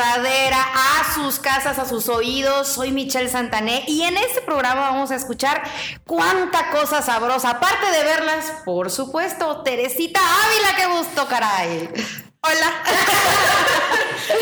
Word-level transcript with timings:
gozadera 0.00 0.62
a 0.62 1.14
sus 1.14 1.38
casas, 1.38 1.78
a 1.78 1.84
sus 1.86 2.08
oídos. 2.08 2.68
Soy 2.68 2.90
Michelle 2.90 3.28
Santané 3.28 3.84
y 3.86 4.02
en 4.02 4.16
este 4.16 4.40
programa 4.40 4.90
vamos 4.90 5.10
a 5.10 5.16
escuchar 5.16 5.62
cuánta 6.06 6.70
cosa 6.70 7.02
sabrosa. 7.02 7.50
Aparte 7.50 7.90
de 7.90 8.04
verlas, 8.04 8.46
por 8.64 8.90
supuesto, 8.90 9.62
Teresita 9.62 10.20
Ávila, 10.20 10.76
qué 10.76 10.98
gusto, 10.98 11.26
caray. 11.28 11.90
Hola. 12.40 12.82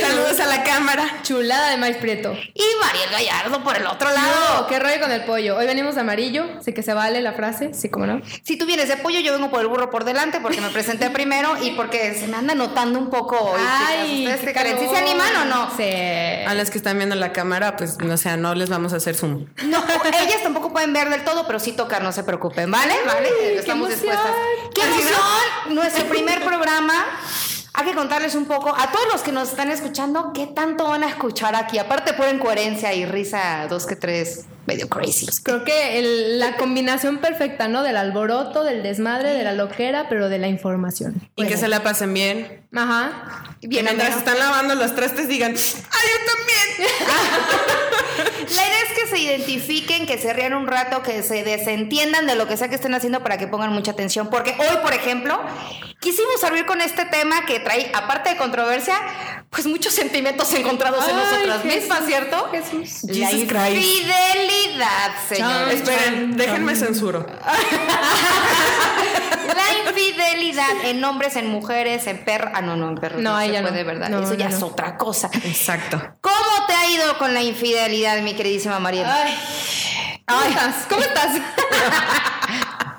Saludos 0.01 0.41
a 0.41 0.47
la 0.47 0.63
cámara. 0.65 1.21
Chulada 1.23 1.71
de 1.71 1.77
maíz 1.77 1.97
prieto. 1.97 2.33
Y 2.55 2.63
Mariel 2.81 3.11
Gallardo 3.11 3.63
por 3.63 3.77
el 3.77 3.87
otro 3.87 4.11
lado. 4.11 4.61
No, 4.61 4.67
qué 4.67 4.79
rollo 4.79 5.01
con 5.01 5.11
el 5.13 5.25
pollo. 5.25 5.57
Hoy 5.57 5.67
venimos 5.67 5.95
de 5.95 6.03
amarillo. 6.03 6.47
Sé 6.63 6.75
que 6.75 6.83
se 6.83 6.95
vale 6.95 7.21
la 7.21 7.33
frase. 7.33 7.73
Sí, 7.75 7.89
como 7.89 8.07
no. 8.07 8.21
Si 8.43 8.57
tú 8.57 8.67
vienes 8.67 8.89
de 8.89 8.97
pollo, 8.97 9.21
yo 9.21 9.33
vengo 9.33 9.51
por 9.51 9.61
el 9.61 9.67
burro 9.69 9.91
por 9.91 10.05
delante 10.05 10.41
porque 10.41 10.61
me 10.61 10.71
presenté 10.71 11.11
primero 11.19 11.57
y 11.63 11.73
porque 11.73 12.15
se 12.15 12.27
me 12.29 12.37
anda 12.37 12.55
notando 12.55 12.99
un 12.99 13.11
poco 13.11 13.37
hoy. 13.37 13.61
Ay, 13.67 14.19
chicas. 14.25 14.35
¿Ustedes 14.41 14.55
qué 14.55 14.77
qué? 14.77 14.79
¿Sí 14.79 14.89
se 14.89 14.97
animan 14.99 15.37
o 15.37 15.45
no? 15.47 15.71
Sí. 15.77 16.47
A 16.47 16.55
las 16.55 16.71
que 16.71 16.79
están 16.79 16.97
viendo 16.99 17.15
la 17.15 17.33
cámara, 17.33 17.77
pues, 17.77 17.97
o 18.01 18.17
sea, 18.17 18.37
no 18.37 18.55
les 18.55 18.69
vamos 18.69 18.93
a 18.93 18.97
hacer 18.97 19.15
zoom. 19.15 19.47
No, 19.65 19.83
ellas 20.07 20.43
tampoco 20.43 20.73
pueden 20.73 20.93
ver 20.93 21.09
del 21.11 21.25
todo, 21.25 21.47
pero 21.47 21.59
sí 21.59 21.73
tocar, 21.73 22.03
no 22.03 22.13
se 22.13 22.25
preocupen, 22.25 22.71
¿vale? 22.71 22.95
¿Vale? 23.07 23.57
Estamos 23.57 23.91
emoción. 23.91 24.11
dispuestas. 24.11 24.37
¡Qué 24.75 24.81
¿no? 24.83 24.95
emoción! 24.95 25.75
Nuestro 25.75 26.05
primer 26.07 26.43
programa. 26.45 27.07
Hay 27.79 27.85
que 27.85 27.95
contarles 27.95 28.35
un 28.35 28.47
poco 28.47 28.75
a 28.77 28.91
todos 28.91 29.07
los 29.13 29.23
que 29.23 29.31
nos 29.31 29.51
están 29.51 29.71
escuchando 29.71 30.33
qué 30.35 30.49
tanto 30.49 30.89
van 30.89 31.05
a 31.05 31.09
escuchar 31.09 31.55
aquí. 31.55 31.79
Aparte, 31.79 32.13
por 32.13 32.29
incoherencia 32.29 32.93
y 32.93 33.07
risa, 33.07 33.69
dos 33.69 33.87
que 33.87 33.95
tres, 33.95 34.47
medio 34.69 34.89
crazy. 34.89 35.27
Creo 35.43 35.65
que 35.65 35.99
el- 35.99 36.39
la 36.39 36.57
combinación 36.57 37.19
perfecta, 37.19 37.67
¿no? 37.69 37.83
Del 37.83 37.97
alboroto, 37.97 38.63
del 38.65 38.83
desmadre, 38.83 39.33
de 39.33 39.43
la 39.43 39.55
loquera, 39.55 40.09
pero 40.11 40.29
de 40.29 40.39
la 40.39 40.47
información. 40.49 41.29
Y 41.37 41.47
que 41.47 41.57
se 41.57 41.69
la 41.69 41.83
pasen 41.83 42.13
bien. 42.13 42.67
Ajá. 42.77 43.55
Que 43.61 43.67
Bien, 43.67 43.85
mientras 43.87 44.13
ameno. 44.13 44.19
están 44.21 44.39
lavando 44.39 44.75
los 44.75 44.95
trastes 44.95 45.27
digan, 45.27 45.53
¡ay, 45.53 45.57
yo 45.57 46.33
también! 46.33 46.89
La 48.55 48.63
idea 48.67 48.79
es 48.89 48.99
que 48.99 49.07
se 49.09 49.19
identifiquen, 49.23 50.07
que 50.07 50.17
se 50.19 50.33
rían 50.33 50.55
un 50.55 50.67
rato, 50.67 51.03
que 51.03 51.23
se 51.23 51.45
desentiendan 51.45 52.27
de 52.27 52.35
lo 52.35 52.49
que 52.49 52.57
sea 52.57 52.69
que 52.69 52.77
estén 52.77 52.95
haciendo 52.95 53.23
para 53.23 53.37
que 53.37 53.47
pongan 53.47 53.73
mucha 53.73 53.91
atención. 53.93 54.29
Porque 54.31 54.55
hoy, 54.59 54.77
por 54.83 54.95
ejemplo, 54.95 55.39
quisimos 56.01 56.43
abrir 56.45 56.65
con 56.67 56.81
este 56.81 57.05
tema 57.05 57.45
que 57.47 57.61
trae, 57.61 57.91
aparte 57.95 58.31
de 58.31 58.37
controversia, 58.37 58.95
pues 59.51 59.67
muchos 59.67 59.93
sentimientos 59.95 60.53
encontrados 60.55 61.07
en 61.09 61.17
nosotras 61.17 61.65
mismas, 61.65 62.07
¿cierto? 62.07 62.49
Jesús. 62.51 63.05
La 63.05 63.29
Jesus 63.29 63.49
Christ. 63.49 64.09
Infidelidad, 64.79 65.11
señores. 65.29 65.75
Esperen, 65.81 66.37
déjenme 66.37 66.77
censuro. 66.77 67.27
La 69.49 69.89
infidelidad 69.91 70.85
en 70.85 71.03
hombres, 71.05 71.37
en 71.37 71.49
mujeres, 71.49 72.07
en 72.07 72.25
perros. 72.25 72.51
Ah, 72.55 72.61
no, 72.61 72.77
no, 72.77 72.89
en 72.91 72.97
perros. 72.97 73.21
No, 73.23 73.39
No, 73.39 73.45
ya 73.45 73.63
no. 73.63 73.73
¿verdad? 73.73 74.09
No, 74.09 74.23
Eso 74.23 74.35
ya 74.35 74.49
no, 74.49 74.57
es 74.57 74.63
otra 74.63 74.97
cosa. 74.97 75.31
Exacto. 75.45 76.01
¿Cómo 76.21 76.67
te 76.67 76.75
ha 76.75 76.91
ido 76.91 77.19
con 77.19 77.35
la 77.35 77.43
infidelidad, 77.43 78.21
mi 78.23 78.35
queridísima 78.35 78.79
Mariela? 78.79 79.25
Ay. 79.25 79.35
¿Cómo 80.27 80.43
estás? 80.45 80.75
¿Cómo 80.89 81.01
estás? 81.03 81.41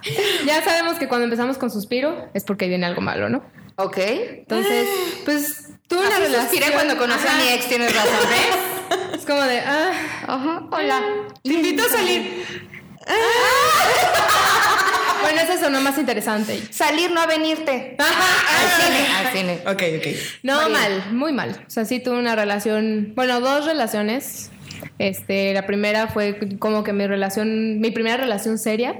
ya 0.45 0.63
sabemos 0.63 0.97
que 0.97 1.07
cuando 1.07 1.25
empezamos 1.25 1.57
con 1.57 1.69
suspiro 1.69 2.29
es 2.33 2.43
porque 2.43 2.67
viene 2.67 2.85
algo 2.87 3.01
malo, 3.01 3.29
¿no? 3.29 3.43
Ok. 3.75 3.97
Entonces, 3.97 4.87
pues 5.25 5.69
tuve 5.87 5.99
una 5.99 6.17
relación. 6.17 6.41
suspiré 6.49 6.71
cuando 6.71 6.97
conocí 6.97 7.27
a 7.27 7.35
mi 7.35 7.47
ex, 7.49 7.67
tienes 7.67 7.95
razón, 7.95 8.29
¿ves? 8.29 9.08
Como 9.29 9.43
de, 9.43 9.59
ah, 9.59 9.91
Ajá, 10.25 10.63
hola. 10.71 11.03
Te 11.43 11.53
invito 11.53 11.83
a 11.83 11.89
salir. 11.89 12.43
bueno, 15.21 15.41
eso 15.41 15.59
sonó 15.63 15.79
más 15.81 15.99
interesante. 15.99 16.59
Salir, 16.71 17.11
no 17.11 17.21
a 17.21 17.27
venirte. 17.27 17.95
Al 17.99 18.81
cine, 18.81 19.07
al 19.15 19.31
cine. 19.31 19.61
Ok, 19.67 19.83
ok. 19.99 20.07
No, 20.41 20.55
María. 20.55 20.69
mal, 20.79 21.11
muy 21.13 21.31
mal. 21.31 21.63
O 21.67 21.69
sea, 21.69 21.85
sí 21.85 21.99
tuve 21.99 22.17
una 22.17 22.35
relación, 22.35 23.13
bueno, 23.15 23.39
dos 23.39 23.67
relaciones. 23.67 24.49
Este, 24.97 25.53
la 25.53 25.67
primera 25.67 26.07
fue 26.07 26.39
como 26.57 26.83
que 26.83 26.91
mi 26.91 27.05
relación, 27.05 27.79
mi 27.79 27.91
primera 27.91 28.17
relación 28.17 28.57
seria. 28.57 28.95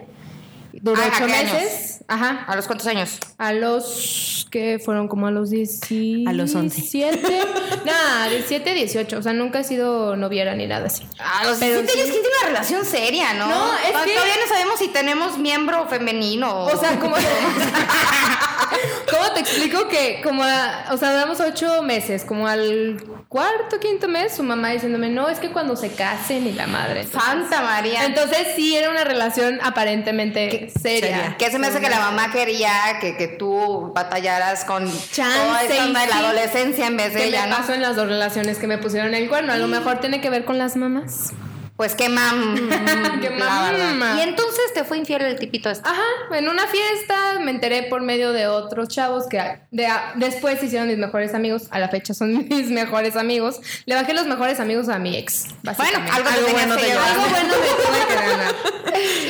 Duró 0.74 1.02
Ah, 1.02 1.06
¿a 1.06 1.08
ocho 1.08 1.26
qué 1.26 1.34
años? 1.34 1.53
meses. 1.53 2.03
Ajá. 2.08 2.46
¿A 2.48 2.56
los 2.56 2.68
cuántos 2.68 2.86
años? 2.86 3.18
A 3.40 3.52
los 3.52 4.39
que 4.50 4.80
fueron 4.84 5.08
como 5.08 5.28
a 5.28 5.32
los 5.32 5.50
17. 5.50 6.30
A 6.30 6.34
los 6.34 6.54
11. 6.56 6.76
17. 6.82 7.42
Nada, 7.86 8.30
17, 8.30 8.74
18. 8.74 9.18
O 9.18 9.22
sea, 9.22 9.34
nunca 9.34 9.60
he 9.60 9.64
sido 9.64 10.16
noviera 10.16 10.56
ni 10.56 10.68
nada 10.68 10.88
así. 10.88 11.04
A 11.20 11.46
los 11.46 11.58
Pero 11.60 11.82
17 11.82 11.92
sí. 11.94 12.00
años, 12.00 12.12
¿quién 12.12 12.24
tiene 12.24 12.38
una 12.42 12.48
relación 12.50 12.86
seria, 12.86 13.34
no? 13.36 13.48
No, 13.48 13.74
es 13.78 13.94
Tod- 13.94 14.04
que- 14.06 14.14
Todavía 14.14 14.36
no 14.44 14.48
sabemos 14.54 14.80
si 14.80 14.88
tenemos 14.90 15.38
miembro 15.38 15.88
femenino. 15.88 16.66
O 16.66 16.78
sea, 16.80 17.00
como. 17.00 17.16
¿Cómo 19.12 19.32
te 19.34 19.40
explico 19.42 19.88
que 19.88 20.22
como 20.24 20.44
a- 20.44 20.86
o 20.92 20.98
sea, 20.98 21.12
duramos 21.14 21.40
ocho 21.40 21.82
meses, 21.84 22.24
como 22.24 22.48
al 22.48 23.02
cuarto, 23.29 23.79
quinto 23.79 24.07
mes, 24.07 24.35
su 24.35 24.41
mamá 24.41 24.72
diciéndome, 24.72 25.09
no, 25.09 25.29
es 25.29 25.40
que 25.40 25.51
cuando 25.51 25.75
se 25.75 25.91
casen 25.94 26.47
y 26.47 26.51
la 26.51 26.66
madre. 26.66 27.06
Santa 27.06 27.62
María. 27.62 28.03
Entonces 28.06 28.47
sí 28.56 28.75
era 28.75 28.90
una 28.90 29.03
relación 29.03 29.59
aparentemente 29.62 30.72
seria. 30.72 31.00
seria. 31.17 31.35
¿Qué 31.38 31.51
se 31.51 31.59
me 31.59 31.67
hace 31.67 31.79
que 31.79 31.90
la 31.90 32.00
mamá 32.00 32.31
quería 32.31 32.72
que, 33.00 33.16
que 33.17 33.28
tú 33.28 33.91
batallaras 33.94 34.66
con 34.66 34.85
Chance 35.12 35.38
toda 35.38 35.63
esa 35.63 35.75
y 35.75 35.79
onda 35.88 36.01
de 36.01 36.07
la 36.07 36.17
adolescencia 36.17 36.88
en 36.88 36.97
vez 36.97 37.13
de 37.13 37.19
¿Qué 37.19 37.28
ella, 37.28 37.44
me 37.44 37.51
no? 37.51 37.57
pasó 37.57 37.73
en 37.73 37.84
las 37.84 37.95
dos 37.95 38.07
relaciones 38.07 38.57
que 38.57 38.66
me 38.66 38.79
pusieron 38.79 39.13
el 39.13 39.29
cuerno? 39.29 39.53
A 39.53 39.57
lo 39.57 39.67
mejor 39.67 40.00
tiene 40.00 40.22
que 40.22 40.31
ver 40.31 40.44
con 40.44 40.57
las 40.57 40.75
mamás. 40.75 41.31
Pues 41.79 41.95
qué 41.95 42.09
mam. 42.09 42.56
Qué 43.22 43.29
la 43.29 43.72
verdad. 43.72 43.94
mamá. 43.94 44.16
Y 44.17 44.22
entonces 44.28 44.73
te 44.73 44.84
fue 44.84 44.97
infiel 44.97 45.22
el 45.22 45.40
tipito 45.40 45.69
este. 45.69 45.88
Ajá, 45.88 46.03
en 46.34 46.50
una 46.50 46.67
fiesta 46.67 47.40
me 47.40 47.51
enteré 47.51 47.84
por 47.84 48.01
medio 48.01 48.34
de 48.34 48.47
otros 48.47 48.90
chavos 48.90 49.28
que 49.29 49.62
de- 49.72 49.88
después 50.16 50.59
se 50.59 50.66
hicieron 50.66 50.90
mis 50.90 50.97
mejores 50.97 51.34
amigos. 51.34 51.67
A 51.72 51.79
la 51.79 51.88
fecha 51.88 52.13
son 52.13 52.34
mis 52.50 52.69
mejores 52.69 53.16
amigos. 53.16 53.62
Le 53.85 53.95
bajé 53.95 54.13
los 54.13 54.25
mejores 54.28 54.59
amigos 54.59 54.90
a 54.90 55.00
mi 55.00 55.16
ex. 55.16 55.45
Bueno, 55.63 56.00
algo, 56.12 56.28
Algo 56.29 56.47
bueno 56.51 56.75
te. 56.75 56.91
Algo 56.91 57.22
bueno 57.29 57.53
me 57.62 57.67
tuve 57.69 58.07
que 58.09 58.16
ganar. 58.29 58.56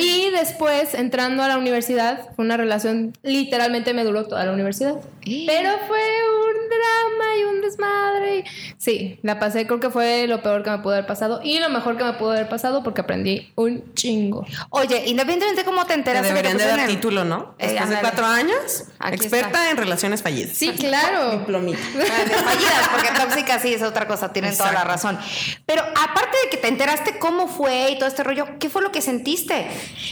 Y 0.00 0.19
después, 0.40 0.94
entrando 0.94 1.42
a 1.42 1.48
la 1.48 1.56
universidad, 1.58 2.28
fue 2.36 2.44
una 2.44 2.56
relación, 2.56 3.12
literalmente 3.22 3.94
me 3.94 4.04
duró 4.04 4.26
toda 4.26 4.44
la 4.44 4.52
universidad. 4.52 4.96
Pero 5.24 5.70
fue 5.86 6.00
un 6.00 6.68
drama 6.68 7.36
y 7.38 7.44
un 7.44 7.60
desmadre. 7.60 8.44
Sí, 8.78 9.18
la 9.22 9.38
pasé, 9.38 9.66
creo 9.66 9.78
que 9.80 9.90
fue 9.90 10.26
lo 10.26 10.42
peor 10.42 10.62
que 10.62 10.70
me 10.70 10.78
pudo 10.78 10.94
haber 10.94 11.06
pasado 11.06 11.40
y 11.44 11.58
lo 11.60 11.68
mejor 11.68 11.96
que 11.96 12.04
me 12.04 12.12
pudo 12.14 12.30
haber 12.32 12.48
pasado 12.48 12.82
porque 12.82 13.02
aprendí 13.02 13.52
un 13.54 13.94
chingo. 13.94 14.46
Oye, 14.70 15.04
independientemente 15.06 15.60
de 15.62 15.64
cómo 15.64 15.82
te 15.82 15.88
Te 15.88 15.94
enteraste 15.94 16.28
deberían 16.28 16.56
de 16.56 16.64
te 16.64 16.68
dar 16.70 16.78
el- 16.80 16.86
título, 16.86 17.24
¿no? 17.24 17.54
Eh, 17.58 17.68
Después 17.68 17.90
de 17.90 17.96
cuatro 18.00 18.26
años, 18.26 18.84
Aquí 18.98 19.16
experta 19.16 19.46
está. 19.48 19.70
en 19.70 19.76
relaciones 19.76 20.22
fallidas. 20.22 20.56
Sí, 20.56 20.70
claro. 20.72 21.38
Diplomita. 21.38 21.78
Ah, 22.00 22.42
fallidas, 22.44 22.88
porque 22.92 23.08
tóxica 23.20 23.58
sí 23.58 23.74
es 23.74 23.82
otra 23.82 24.06
cosa, 24.06 24.32
tienen 24.32 24.56
toda 24.56 24.72
la 24.72 24.84
razón. 24.84 25.18
Pero 25.66 25.82
aparte 25.82 26.36
de 26.44 26.50
que 26.50 26.56
te 26.56 26.68
enteraste 26.68 27.18
cómo 27.18 27.46
fue 27.48 27.90
y 27.92 27.98
todo 27.98 28.08
este 28.08 28.22
rollo, 28.24 28.46
¿qué 28.58 28.68
fue 28.70 28.82
lo 28.82 28.90
que 28.92 29.00
sentiste? 29.02 29.66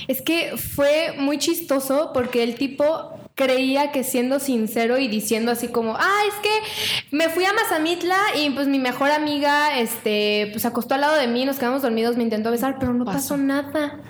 Es 0.09 0.18
que 0.23 0.57
fue 0.57 1.15
muy 1.19 1.39
chistoso 1.39 2.11
porque 2.13 2.43
el 2.43 2.55
tipo 2.55 3.19
creía 3.35 3.93
que 3.93 4.03
siendo 4.03 4.41
sincero 4.41 4.99
y 4.99 5.07
diciendo 5.07 5.53
así 5.53 5.69
como, 5.69 5.95
ah, 5.97 6.21
es 6.27 6.35
que 6.43 7.17
me 7.17 7.29
fui 7.29 7.45
a 7.45 7.53
Mazamitla 7.53 8.19
y 8.37 8.51
pues 8.51 8.67
mi 8.67 8.81
mejor 8.81 9.11
amiga, 9.11 9.79
este, 9.79 10.49
pues 10.53 10.65
acostó 10.65 10.95
al 10.95 11.03
lado 11.03 11.17
de 11.17 11.29
mí, 11.29 11.45
nos 11.45 11.59
quedamos 11.59 11.83
dormidos, 11.83 12.17
me 12.17 12.25
intentó 12.25 12.51
besar, 12.51 12.77
pero 12.81 12.93
no 12.93 13.05
pasó, 13.05 13.37
nada. 13.37 14.01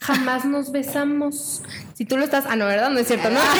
Jamás 0.00 0.44
nos 0.44 0.70
besamos. 0.72 1.62
Si 2.00 2.06
tú 2.06 2.16
lo 2.16 2.24
estás, 2.24 2.46
ah, 2.48 2.56
no, 2.56 2.64
¿verdad? 2.64 2.88
No 2.88 2.98
es 2.98 3.06
cierto, 3.06 3.28
¿no? 3.28 3.38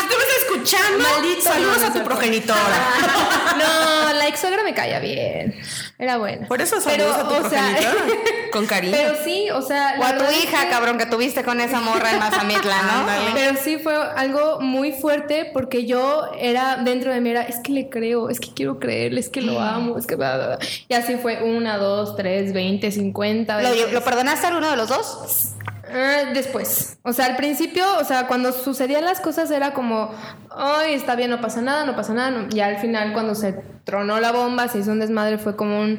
Si 0.00 0.06
tú 0.06 0.14
me 0.16 0.22
estás 0.22 0.42
escuchando, 0.44 0.98
Maldito, 1.02 1.42
saludos 1.42 1.78
no, 1.78 1.82
no 1.82 1.88
a 1.88 1.92
tu 1.92 2.04
progenitora. 2.04 2.58
No, 3.58 4.12
la 4.12 4.28
ex 4.28 4.38
suegra 4.38 4.62
me 4.62 4.74
caía 4.74 5.00
bien. 5.00 5.60
Era 5.98 6.16
buena. 6.16 6.46
Por 6.46 6.62
eso 6.62 6.80
saludos 6.80 7.16
Pero, 7.16 7.26
a 7.26 7.28
tu 7.28 7.46
o 7.46 7.50
sea, 7.50 7.62
progenitora. 7.62 8.14
Con 8.52 8.66
cariño. 8.66 8.96
Pero 8.96 9.14
sí, 9.24 9.50
o 9.50 9.60
sea. 9.60 9.96
O 9.98 10.04
a 10.04 10.16
tu 10.16 10.24
hija, 10.30 10.62
que- 10.62 10.70
cabrón, 10.70 10.98
que 10.98 11.06
tuviste 11.06 11.42
con 11.42 11.60
esa 11.60 11.80
morra 11.80 12.12
en 12.12 12.20
Mazamitla, 12.20 12.82
¿no? 12.82 13.34
Pero 13.34 13.58
sí 13.60 13.78
fue 13.78 13.96
algo 13.96 14.60
muy 14.60 14.92
fuerte 14.92 15.50
porque 15.52 15.84
yo 15.84 16.30
era 16.38 16.76
dentro 16.76 17.12
de 17.12 17.20
mí 17.20 17.30
era 17.30 17.42
es 17.42 17.56
que 17.58 17.72
le 17.72 17.88
creo, 17.88 18.30
es 18.30 18.38
que 18.38 18.54
quiero 18.54 18.78
creerle, 18.78 19.18
es 19.18 19.28
que 19.30 19.42
lo 19.42 19.60
amo, 19.60 19.98
es 19.98 20.06
que 20.06 20.14
bla, 20.14 20.36
bla, 20.36 20.46
bla". 20.46 20.58
y 20.88 20.94
así 20.94 21.16
fue 21.16 21.42
una, 21.42 21.76
dos, 21.76 22.14
tres, 22.16 22.52
veinte, 22.52 22.92
cincuenta. 22.92 23.60
¿Lo. 23.60 23.88
¿Lo 23.88 24.00
perdonaste 24.04 24.46
a 24.46 24.50
alguno 24.50 24.70
de 24.70 24.76
los 24.76 24.88
dos? 24.88 25.49
Ah, 25.92 26.30
después, 26.32 26.98
o 27.02 27.12
sea, 27.12 27.26
al 27.26 27.36
principio, 27.36 27.84
o 27.98 28.04
sea, 28.04 28.26
cuando 28.26 28.52
sucedían 28.52 29.04
las 29.04 29.20
cosas 29.20 29.50
era 29.50 29.72
como, 29.72 30.10
ay, 30.50 30.94
está 30.94 31.16
bien, 31.16 31.30
no 31.30 31.40
pasa 31.40 31.60
nada, 31.60 31.84
no 31.84 31.96
pasa 31.96 32.14
nada. 32.14 32.30
no". 32.30 32.48
Y 32.54 32.60
al 32.60 32.78
final, 32.78 33.12
cuando 33.12 33.34
se 33.34 33.52
tronó 33.84 34.20
la 34.20 34.32
bomba, 34.32 34.68
se 34.68 34.78
hizo 34.78 34.92
un 34.92 35.00
desmadre, 35.00 35.38
fue 35.38 35.56
como 35.56 35.80
un, 35.80 35.98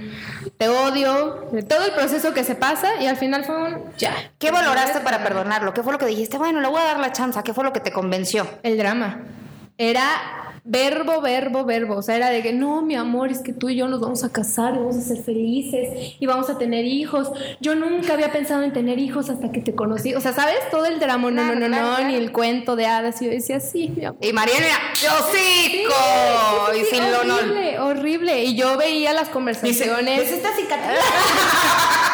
te 0.57 0.69
odio, 0.69 1.47
todo 1.67 1.85
el 1.85 1.91
proceso 1.91 2.33
que 2.33 2.43
se 2.43 2.55
pasa 2.55 3.01
y 3.01 3.07
al 3.07 3.17
final 3.17 3.43
fue 3.43 3.57
un, 3.57 3.83
ya. 3.97 4.13
¿Qué 4.39 4.51
valoraste 4.51 5.01
para 5.01 5.23
perdonarlo? 5.23 5.73
¿Qué 5.73 5.83
fue 5.83 5.93
lo 5.93 5.99
que 5.99 6.05
dijiste? 6.05 6.37
Bueno, 6.37 6.61
le 6.61 6.67
voy 6.67 6.81
a 6.81 6.85
dar 6.85 6.99
la 6.99 7.11
chance. 7.11 7.41
¿Qué 7.43 7.53
fue 7.53 7.63
lo 7.63 7.73
que 7.73 7.79
te 7.79 7.91
convenció? 7.91 8.47
El 8.63 8.77
drama. 8.77 9.19
Era 9.77 10.50
verbo, 10.63 11.21
verbo, 11.21 11.65
verbo. 11.65 11.95
O 11.97 12.01
sea, 12.01 12.15
era 12.15 12.29
de 12.29 12.41
que 12.41 12.53
no, 12.53 12.81
mi 12.81 12.95
amor, 12.95 13.31
es 13.31 13.39
que 13.39 13.53
tú 13.53 13.69
y 13.69 13.75
yo 13.75 13.87
nos 13.87 13.99
vamos 13.99 14.23
a 14.23 14.29
casar, 14.31 14.75
y 14.75 14.77
vamos 14.77 14.95
a 14.97 15.01
ser 15.01 15.23
felices 15.23 16.15
y 16.19 16.25
vamos 16.25 16.49
a 16.49 16.57
tener 16.57 16.85
hijos. 16.85 17.31
Yo 17.59 17.75
nunca 17.75 18.13
había 18.13 18.31
pensado 18.31 18.63
en 18.63 18.73
tener 18.73 18.99
hijos 18.99 19.29
hasta 19.29 19.51
que 19.51 19.61
te 19.61 19.73
conocí. 19.75 20.13
O 20.13 20.21
sea, 20.21 20.33
¿sabes? 20.33 20.57
Todo 20.69 20.85
el 20.85 20.99
drama, 20.99 21.29
no, 21.31 21.41
Claro, 21.41 21.55
no, 21.59 21.67
no, 21.67 21.67
claro, 21.67 21.87
no, 21.87 21.95
claro. 21.95 22.09
ni 22.09 22.15
el 22.15 22.31
cuento 22.31 22.75
de 22.75 22.85
hadas. 22.85 23.21
Y 23.21 23.25
yo 23.25 23.31
decía, 23.31 23.59
sí, 23.59 23.91
mi 23.95 24.05
amor. 24.05 24.19
Y 24.23 24.33
Mariana, 24.33 24.65
yo 25.01 25.09
sí, 25.31 25.39
Sí, 26.71 26.81
y 26.81 26.85
sin 26.85 27.11
lo 27.11 27.23
no. 27.23 27.35
horrible, 27.35 27.79
horrible. 27.79 28.43
Y 28.43 28.55
yo 28.55 28.77
veía 28.77 29.13
las 29.13 29.29
conversaciones. 29.29 30.19
¿Ves 30.19 30.31
esta 30.31 30.55
cicatriz? 30.55 30.99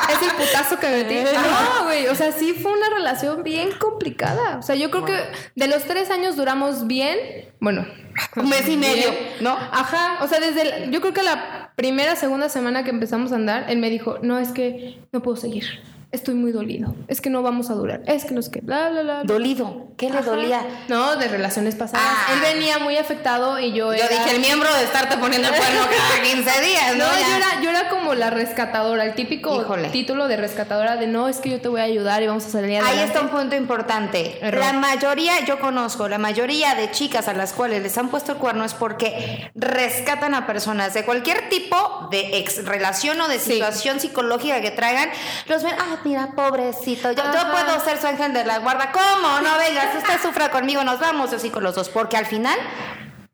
Es 0.10 0.22
el 0.22 0.32
putazo 0.36 0.80
que 0.80 0.88
metí. 0.90 1.16
No, 1.78 1.84
güey. 1.86 2.08
O 2.08 2.16
sea, 2.16 2.32
sí 2.32 2.54
fue 2.54 2.72
una 2.72 2.90
relación 2.90 3.44
bien 3.44 3.72
complicada. 3.72 4.58
O 4.58 4.62
sea, 4.62 4.76
yo 4.76 4.90
creo 4.92 5.06
que 5.06 5.18
de 5.56 5.68
los 5.68 5.84
tres 5.84 6.10
años 6.12 6.36
duramos 6.36 6.88
bien. 6.88 7.18
Bueno. 7.60 7.86
Un 8.36 8.50
mes 8.50 8.68
y 8.68 8.78
medio. 8.78 9.10
¿no? 9.42 9.52
Ajá. 9.52 10.20
O 10.24 10.28
sea, 10.28 10.40
desde. 10.40 10.62
el- 10.86 10.92
yo 10.92 11.02
creo 11.02 11.14
que 11.14 11.24
la 11.24 11.72
primera, 11.76 12.16
segunda 12.16 12.50
semana 12.50 12.84
que 12.84 12.90
empezamos 12.90 13.32
a 13.32 13.36
andar, 13.36 13.66
él 13.70 13.78
me 13.78 13.90
dijo: 13.90 14.18
No, 14.22 14.40
es 14.40 14.50
que 14.50 15.00
no 15.12 15.22
puedo 15.22 15.38
seguir. 15.38 15.66
Estoy 16.12 16.36
muy 16.36 16.54
dolido. 16.54 16.96
Es 17.10 17.20
que 17.20 17.30
no 17.30 17.42
vamos 17.42 17.70
a 17.70 17.74
durar. 17.74 18.02
Es 18.08 18.24
que 18.24 18.34
no 18.34 18.40
es 18.40 18.48
que. 18.48 18.62
Bla, 18.62 18.90
bla, 18.90 19.02
bla. 19.04 19.24
Dolido. 19.26 19.88
¿Qué 19.98 20.10
le 20.10 20.20
Ajá. 20.20 20.30
dolía? 20.30 20.62
No, 20.88 21.16
de 21.18 21.28
relaciones 21.28 21.76
pasadas. 21.76 22.06
Ah. 22.08 22.34
Él 22.34 22.40
venía 22.56 22.80
muy 22.80 22.96
afectado 22.98 23.60
y 23.60 23.72
yo 23.74 23.88
Yo 23.94 24.04
era... 24.04 24.08
dije 24.08 24.32
el 24.36 24.40
miembro 24.40 24.74
de 24.76 24.84
estarte 24.84 25.18
poniendo 25.18 25.48
el 25.50 25.56
cuerno 25.56 25.82
cada 25.90 26.22
15 26.24 26.62
días, 26.66 26.96
¿no? 26.98 27.04
Yo 27.06 27.36
era, 27.36 27.62
yo 27.62 27.70
era 27.72 27.90
como 27.90 28.14
la 28.14 28.30
rescatadora, 28.30 29.04
el 29.06 29.16
típico 29.16 29.60
Híjole. 29.62 29.90
título 29.90 30.28
de 30.30 30.38
rescatadora 30.38 30.96
de 30.98 31.08
no, 31.08 31.28
es 31.28 31.38
que 31.40 31.50
yo 31.50 31.60
te 31.60 31.68
voy 31.68 31.82
a 31.82 31.86
ayudar 31.86 32.22
y 32.24 32.28
vamos 32.28 32.46
a 32.46 32.50
salir 32.50 32.78
adelante. 32.78 33.00
Ahí 33.00 33.06
está 33.06 33.22
un 33.22 33.30
punto 33.30 33.56
importante. 33.56 34.38
Error. 34.42 34.64
La 34.64 34.74
mayoría, 34.74 35.44
yo 35.46 35.60
conozco, 35.60 36.08
la 36.08 36.20
mayoría 36.20 36.76
de 36.76 36.90
chicas 36.92 37.28
a 37.28 37.34
las 37.34 37.52
cuales 37.54 37.82
les 37.84 37.98
han 37.98 38.10
puesto 38.10 38.32
el 38.34 38.38
cuerno 38.38 38.64
es 38.64 38.74
porque 38.76 39.52
rescatan 39.56 40.36
a 40.36 40.46
personas 40.48 40.94
de 40.94 41.04
cualquier 41.04 41.50
tipo 41.50 42.08
de 42.12 42.38
ex 42.38 42.64
relación 42.66 43.20
o 43.20 43.28
de 43.28 43.40
Sí. 43.40 43.54
situación 43.54 44.00
psicológica 44.00 44.62
que 44.62 44.72
traigan. 44.72 45.10
Los 45.48 45.64
ven, 45.64 45.74
ah, 45.80 45.97
mira, 46.04 46.28
pobrecito, 46.36 47.12
yo, 47.12 47.24
yo 47.24 47.52
puedo 47.52 47.80
ser 47.84 47.98
su 48.00 48.08
ángel 48.08 48.34
de 48.34 48.46
la 48.46 48.60
guarda. 48.60 48.92
¿Cómo? 48.92 49.40
No 49.42 49.58
vengas, 49.58 49.96
usted 49.98 50.22
sufra 50.22 50.50
conmigo, 50.50 50.84
nos 50.84 51.00
vamos, 51.00 51.32
yo 51.32 51.40
sí 51.40 51.50
con 51.50 51.64
los 51.64 51.76
dos, 51.76 51.90
porque 51.90 52.18
al 52.18 52.26
final 52.26 52.58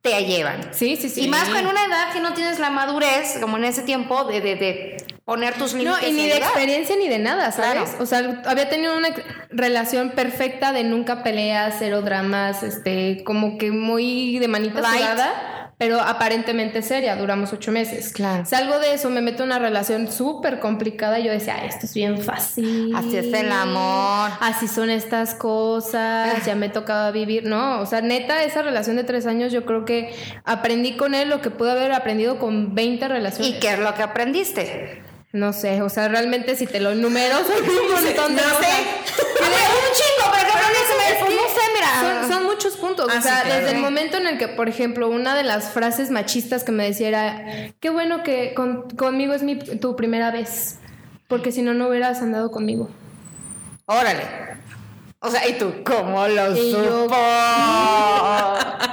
te 0.02 0.26
llevan. 0.26 0.74
Sí, 0.74 0.98
sí, 0.98 1.10
sí. 1.10 1.22
Y 1.26 1.28
más 1.30 1.48
con 1.48 1.66
una 1.66 1.86
edad 1.86 2.12
que 2.12 2.20
no 2.20 2.34
tienes 2.34 2.60
la 2.60 2.70
madurez, 2.70 3.38
como 3.40 3.58
en 3.58 3.64
ese 3.66 3.84
tiempo, 3.84 4.26
de, 4.26 4.42
de, 4.42 4.56
de 4.56 4.98
poner 5.24 5.54
tus 5.54 5.74
No, 5.74 5.80
límites. 5.80 6.10
y 6.10 6.12
ni 6.12 6.28
de 6.28 6.38
experiencia 6.38 6.96
ni 6.98 7.08
de 7.08 7.20
nada, 7.20 7.52
¿sabes? 7.54 7.90
Claro. 7.92 8.04
O 8.04 8.06
sea, 8.06 8.42
había 8.46 8.68
tenido 8.70 8.98
una 8.98 9.10
relación 9.50 10.10
perfecta 10.12 10.74
de 10.74 10.84
nunca 10.84 11.24
peleas, 11.24 11.76
cero 11.80 12.02
dramas, 12.02 12.64
este, 12.64 13.24
como 13.24 13.58
que 13.58 13.72
muy 13.72 14.40
de 14.40 14.48
manita 14.50 14.82
Light. 14.82 15.02
sudada, 15.04 15.63
pero 15.84 16.00
aparentemente 16.00 16.82
seria, 16.82 17.18
duramos 17.18 17.52
ocho 17.52 17.70
meses. 17.74 18.14
Claro. 18.14 18.46
Salgo 18.46 18.80
de 18.80 18.94
eso, 18.94 19.10
me 19.10 19.20
meto 19.20 19.44
en 19.44 19.50
una 19.50 19.60
relación 19.60 20.10
súper 20.10 20.62
complicada 20.62 21.20
y 21.20 21.26
yo 21.26 21.32
decía, 21.34 21.58
"Ay, 21.62 21.68
esto 21.68 21.86
es 21.88 21.94
bien 21.94 22.22
fácil. 22.22 22.96
Así 22.96 23.18
es 23.18 23.34
el 23.34 23.52
amor. 23.52 24.30
Así 24.40 24.70
son 24.70 24.90
estas 24.90 25.36
cosas, 25.36 26.46
ya 26.46 26.56
me 26.56 26.70
tocaba 26.70 27.12
vivir. 27.12 27.44
No, 27.46 27.82
o 27.82 27.86
sea, 27.86 28.00
neta, 28.00 28.44
esa 28.44 28.62
relación 28.62 28.96
de 28.96 29.04
tres 29.04 29.26
años 29.26 29.52
yo 29.52 29.66
creo 29.66 29.84
que 29.84 30.16
aprendí 30.46 30.96
con 30.96 31.16
él 31.16 31.28
lo 31.30 31.42
que 31.42 31.50
pude 31.50 31.72
haber 31.72 31.92
aprendido 31.92 32.40
con 32.40 32.74
20 32.76 33.06
relaciones. 33.10 33.50
¿Y 33.50 33.60
qué 33.60 33.74
es 33.74 33.80
lo 33.80 33.94
que 33.94 34.04
aprendiste? 34.04 35.04
No 35.34 35.52
sé, 35.52 35.82
o 35.82 35.90
sea, 35.90 36.08
realmente 36.08 36.56
si 36.56 36.66
te 36.68 36.80
lo 36.80 36.92
enumero 36.92 37.36
son 37.40 37.58
un 37.68 37.92
montón 37.92 38.36
de 38.36 38.42
No 38.48 38.50
cosas. 38.50 38.66
sé. 38.68 39.04
Un 39.44 39.94
chingo, 39.98 40.32
pero 40.32 40.52
que 40.54 40.70
no 40.74 40.82
se 40.88 40.96
me- 40.98 41.03
Son, 42.02 42.32
son 42.32 42.44
muchos 42.46 42.76
puntos. 42.78 43.08
Ah, 43.12 43.18
o 43.20 43.22
sea, 43.22 43.38
sí, 43.38 43.46
claro. 43.46 43.62
desde 43.66 43.76
el 43.76 43.82
momento 43.82 44.18
en 44.18 44.28
el 44.28 44.38
que, 44.38 44.48
por 44.48 44.70
ejemplo, 44.70 45.10
una 45.10 45.36
de 45.36 45.44
las 45.44 45.70
frases 45.72 46.10
machistas 46.12 46.64
que 46.64 46.72
me 46.72 46.86
decía 46.86 47.08
era, 47.08 47.46
qué 47.80 47.90
bueno 47.90 48.24
que 48.24 48.54
con- 48.54 48.90
conmigo 48.92 49.34
es 49.34 49.44
mi, 49.44 49.56
tu 49.58 49.96
primera 49.96 50.32
vez, 50.32 50.78
porque 51.28 51.52
si 51.52 51.62
no, 51.62 51.74
no 51.74 51.88
hubieras 51.88 52.22
andado 52.22 52.52
conmigo. 52.52 52.90
Órale. 53.86 54.24
O 55.20 55.30
sea, 55.30 55.48
¿y 55.48 55.54
tú 55.58 55.74
cómo 55.86 56.28
lo 56.28 56.56
Y 56.56 56.72
yo- 56.72 57.04
supo? 57.04 57.16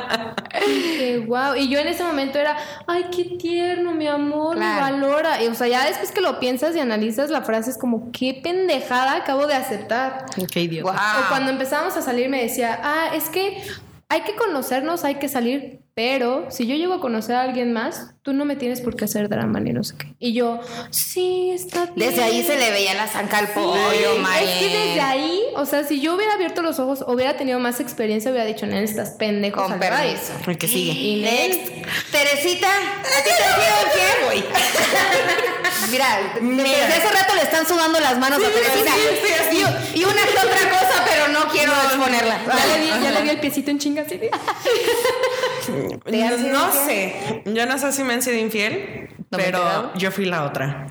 Qué 0.51 1.25
wow. 1.27 1.55
Y 1.57 1.69
yo 1.69 1.79
en 1.79 1.89
ese 1.89 2.03
momento 2.05 2.39
era, 2.39 2.57
ay, 2.87 3.07
qué 3.15 3.25
tierno, 3.39 3.93
mi 3.93 4.07
amor, 4.07 4.57
me 4.57 4.62
Claro. 4.65 4.81
valora. 5.01 5.43
Y 5.43 5.49
o 5.49 5.55
sea, 5.55 5.69
ya 5.69 5.85
después 5.87 6.12
que 6.12 6.21
lo 6.21 6.39
piensas 6.41 6.75
y 6.77 6.81
analizas, 6.81 7.31
la 7.31 7.43
frase 7.43 7.71
es 7.71 7.79
como, 7.79 8.11
qué 8.12 8.41
pendejada 8.43 9.17
acabo 9.17 9.47
de 9.47 9.55
aceptar. 9.55 10.27
Qué 10.53 10.62
idiota. 10.62 10.91
O 11.25 11.29
cuando 11.29 11.51
empezábamos 11.51 11.97
a 11.97 12.03
salir 12.03 12.29
me 12.29 12.43
decía, 12.43 12.81
ah, 12.83 13.11
es 13.15 13.29
que 13.29 13.62
hay 14.09 14.23
que 14.23 14.35
conocernos, 14.35 15.05
hay 15.05 15.17
que 15.17 15.29
salir, 15.29 15.81
pero 16.02 16.47
si 16.49 16.67
yo 16.67 16.76
llego 16.76 16.94
a 16.94 17.00
conocer 17.00 17.35
a 17.35 17.43
alguien 17.43 17.75
más, 17.75 18.14
tú 18.23 18.32
no 18.32 18.47
me 18.47 18.56
tienes 18.56 18.81
por 18.81 18.97
qué 18.97 19.05
hacer 19.05 19.29
drama 19.29 19.61
ni 19.61 19.75
no 19.75 19.85
sé 19.85 19.97
qué. 19.99 20.14
Y 20.19 20.32
yo, 20.32 20.58
sí, 20.88 21.50
está 21.52 21.91
bien. 21.94 22.08
Desde 22.08 22.23
ahí 22.23 22.43
se 22.43 22.56
le 22.56 22.70
veía 22.70 22.94
la 22.94 23.06
zanca 23.06 23.37
al 23.37 23.49
pollo, 23.49 24.14
Es 24.14 24.19
Mayen. 24.19 24.58
que 24.61 24.64
desde 24.79 25.00
ahí, 25.02 25.43
o 25.56 25.67
sea, 25.67 25.85
si 25.85 26.00
yo 26.00 26.14
hubiera 26.14 26.32
abierto 26.32 26.62
los 26.62 26.79
ojos, 26.79 27.05
hubiera 27.06 27.37
tenido 27.37 27.58
más 27.58 27.81
experiencia, 27.81 28.31
hubiera 28.31 28.47
dicho, 28.47 28.64
Nen, 28.64 28.82
estás 28.82 29.11
pendejo. 29.11 29.61
Con 29.61 29.69
sal 29.73 29.81
de 29.81 29.87
ahí". 29.88 30.14
permiso. 30.14 30.32
El 30.50 30.56
que 30.56 30.69
sigue. 30.69 30.93
Y 30.93 31.20
Next. 31.20 31.70
Teresita, 32.11 32.69
¿a 32.70 33.23
ti 33.23 33.31
te 33.37 34.25
güey? 34.25 34.44
Mira, 35.91 36.32
desde 36.41 36.94
hace 36.94 37.11
rato 37.11 37.35
le 37.35 37.43
están 37.43 37.67
sudando 37.67 38.00
las 38.00 38.19
manos 38.19 38.38
a 38.38 38.49
Teresita. 38.49 38.93
sí, 38.94 39.00
sí, 39.23 39.32
sí. 39.50 39.64
Y, 39.97 40.00
y 40.00 40.05
una 40.05 40.23
que 40.23 40.38
otra 40.47 40.70
cosa, 40.70 41.05
pero 41.06 41.29
no 41.29 41.47
quiero 41.50 41.73
exponerla. 41.73 42.41
Ya 42.47 42.67
le, 42.67 42.81
di, 42.81 42.88
ya 43.05 43.11
le 43.11 43.23
di 43.23 43.29
el 43.31 43.41
piecito 43.41 43.70
en 43.70 43.79
chinga 43.79 44.05
así. 45.94 46.00
de- 46.04 46.10
¿Te 46.19 46.25
han 46.25 46.38
sido 46.38 46.52
No 46.52 46.72
sé. 46.72 47.42
Yo 47.46 47.66
no 47.66 47.78
sé 47.78 47.92
si 47.92 48.02
me 48.04 48.14
han 48.14 48.22
sido 48.22 48.37
infiel, 48.38 49.08
¿No 49.31 49.38
pero 49.38 49.92
yo 49.94 50.10
fui 50.10 50.25
la 50.26 50.44
otra. 50.44 50.87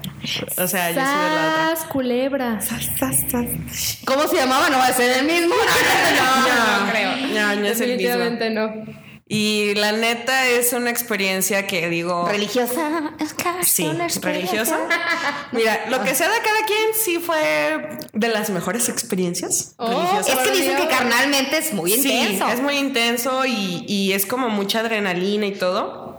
O 0.57 0.67
sea, 0.67 0.89
yo 0.91 0.95
soy 0.95 1.03
la 1.03 1.75
Sas, 1.75 1.85
culebra. 1.85 2.59
otra. 2.59 3.41
¿Cómo 4.05 4.27
se 4.27 4.35
llamaba? 4.35 4.69
No 4.69 4.77
va 4.77 4.87
a 4.87 4.93
ser 4.93 5.19
el 5.19 5.25
mismo. 5.25 5.55
No, 5.55 6.85
no, 6.85 6.91
creo. 6.91 7.11
No, 7.15 7.55
no 7.61 7.67
es 7.67 7.81
el 7.81 7.97
mismo. 7.97 8.09
Definitivamente 8.19 8.49
no. 8.49 9.08
Y 9.31 9.75
la 9.75 9.91
neta 9.91 10.47
es 10.47 10.73
una 10.73 10.89
experiencia 10.89 11.67
que 11.67 11.87
digo. 11.87 12.27
Religiosa. 12.27 13.11
Es 13.19 13.35
casi 13.35 13.69
Sí, 13.83 13.85
una 13.85 14.05
experiencia. 14.05 14.63
religiosa. 14.63 14.79
Mira, 15.51 15.85
lo 15.89 16.03
que 16.03 16.15
sea 16.15 16.27
de 16.29 16.39
cada 16.39 16.65
quien 16.65 16.79
sí 16.99 17.19
fue 17.19 17.99
de 18.11 18.27
las 18.29 18.49
mejores 18.49 18.89
experiencias 18.89 19.75
Oh, 19.77 19.87
religiosas. 19.87 20.29
Es 20.29 20.35
que 20.39 20.51
dicen 20.57 20.77
que 20.77 20.87
carnalmente 20.87 21.57
es 21.59 21.73
muy 21.73 21.91
Sí, 21.91 22.11
intenso. 22.11 22.47
es 22.47 22.59
muy 22.61 22.77
intenso 22.77 23.45
y, 23.45 23.85
y 23.87 24.13
es 24.13 24.25
como 24.25 24.49
mucha 24.49 24.79
adrenalina 24.79 25.45
y 25.45 25.51
todo. 25.53 26.09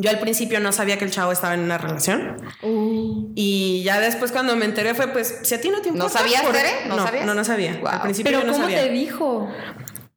Yo 0.00 0.10
al 0.10 0.20
principio 0.20 0.60
no 0.60 0.70
sabía 0.70 0.96
que 0.96 1.04
el 1.06 1.10
chavo 1.10 1.32
estaba 1.32 1.54
en 1.54 1.60
una 1.60 1.76
relación. 1.78 2.36
Uh, 2.62 3.32
Y 3.34 3.82
ya 3.82 3.98
después 3.98 4.30
cuando 4.30 4.54
me 4.54 4.64
enteré 4.66 4.94
fue 4.94 5.08
pues, 5.08 5.38
si 5.42 5.54
a 5.56 5.60
ti 5.60 5.70
no 5.70 5.80
te 5.80 5.88
¿No 5.88 5.94
importa. 6.04 6.18
sabías, 6.20 6.42
¿por- 6.42 6.52
Tere? 6.52 6.70
¿No 6.86 6.96
No, 6.96 7.04
sabías? 7.04 7.24
no, 7.26 7.34
no 7.34 7.44
sabía. 7.44 7.78
Wow. 7.80 7.88
Al 7.88 8.02
principio 8.02 8.30
pero 8.30 8.40
yo 8.42 8.46
no 8.46 8.52
¿cómo 8.52 8.64
sabía. 8.64 8.82
te 8.84 8.90
dijo? 8.90 9.48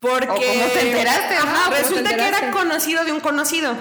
Porque... 0.02 0.26
¿O 0.28 0.34
cómo 0.36 0.66
te 0.74 0.82
enteraste? 0.82 1.36
Ajá, 1.36 1.66
¿Cómo 1.66 1.76
te 1.76 1.82
resulta 1.84 2.16
que 2.16 2.28
era 2.28 2.52
conocido 2.52 3.06
de 3.06 3.12
un 3.12 3.20
conocido. 3.20 3.76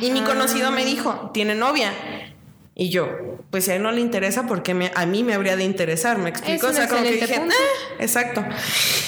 Y 0.00 0.10
mi 0.10 0.20
conocido 0.22 0.72
me 0.72 0.84
dijo, 0.84 1.30
tiene 1.32 1.54
novia. 1.54 1.92
Y 2.74 2.88
yo, 2.90 3.08
pues 3.50 3.66
si 3.66 3.70
a 3.70 3.76
él 3.76 3.82
no 3.82 3.92
le 3.92 4.00
interesa, 4.00 4.44
¿por 4.44 4.62
qué 4.64 4.74
me- 4.74 4.90
a 4.94 5.06
mí 5.06 5.22
me 5.22 5.34
habría 5.34 5.54
de 5.56 5.62
interesar? 5.62 6.18
¿Me 6.18 6.30
explico? 6.30 6.66
Es 6.66 6.72
o 6.72 6.76
sea, 6.76 6.88
como 6.88 7.02
que 7.02 7.12
dije, 7.12 7.38
punto. 7.38 7.54
"Ah", 7.56 7.94
exacto. 8.00 8.42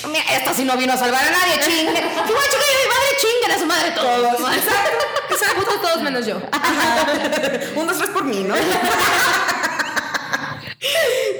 Mira, 0.07 0.23
esta 0.37 0.55
sí 0.55 0.65
no 0.65 0.77
vino 0.77 0.93
a 0.93 0.97
salvar 0.97 1.25
a 1.25 1.31
nadie, 1.31 1.55
chingue. 1.65 1.93
Chingar 2.03 2.71
a 2.71 2.79
mi 2.79 2.87
madre, 2.89 3.09
chinguen 3.19 3.51
a 3.51 3.59
su 3.59 3.67
madre 3.67 3.91
todos. 3.93 4.37
Puto 5.57 5.81
todos 5.81 6.03
menos 6.03 6.27
yo. 6.27 6.37
Un, 7.77 7.87
dos, 7.87 7.97
tres 7.99 8.11
por 8.11 8.25
mí, 8.25 8.45
¿no? 8.47 8.55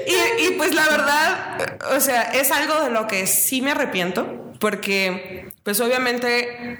y, 0.07 0.45
y, 0.45 0.51
pues 0.57 0.73
la 0.73 0.87
verdad, 0.89 1.79
o 1.95 1.99
sea, 1.99 2.23
es 2.23 2.51
algo 2.51 2.81
de 2.81 2.89
lo 2.91 3.07
que 3.07 3.27
sí 3.27 3.61
me 3.61 3.71
arrepiento, 3.71 4.44
porque 4.59 5.49
pues 5.63 5.79
obviamente 5.81 6.79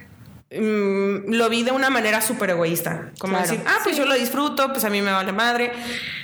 mm, 0.51 1.31
lo 1.33 1.49
vi 1.49 1.63
de 1.63 1.71
una 1.71 1.89
manera 1.89 2.21
súper 2.21 2.51
egoísta, 2.51 3.11
como 3.19 3.33
Claro. 3.37 3.49
decir, 3.51 3.63
ah, 3.67 3.77
pues 3.83 3.97
yo 3.97 4.05
lo 4.05 4.13
disfruto, 4.15 4.69
pues 4.71 4.83
a 4.85 4.89
mí 4.89 5.01
me 5.01 5.11
vale 5.11 5.31
madre. 5.31 5.71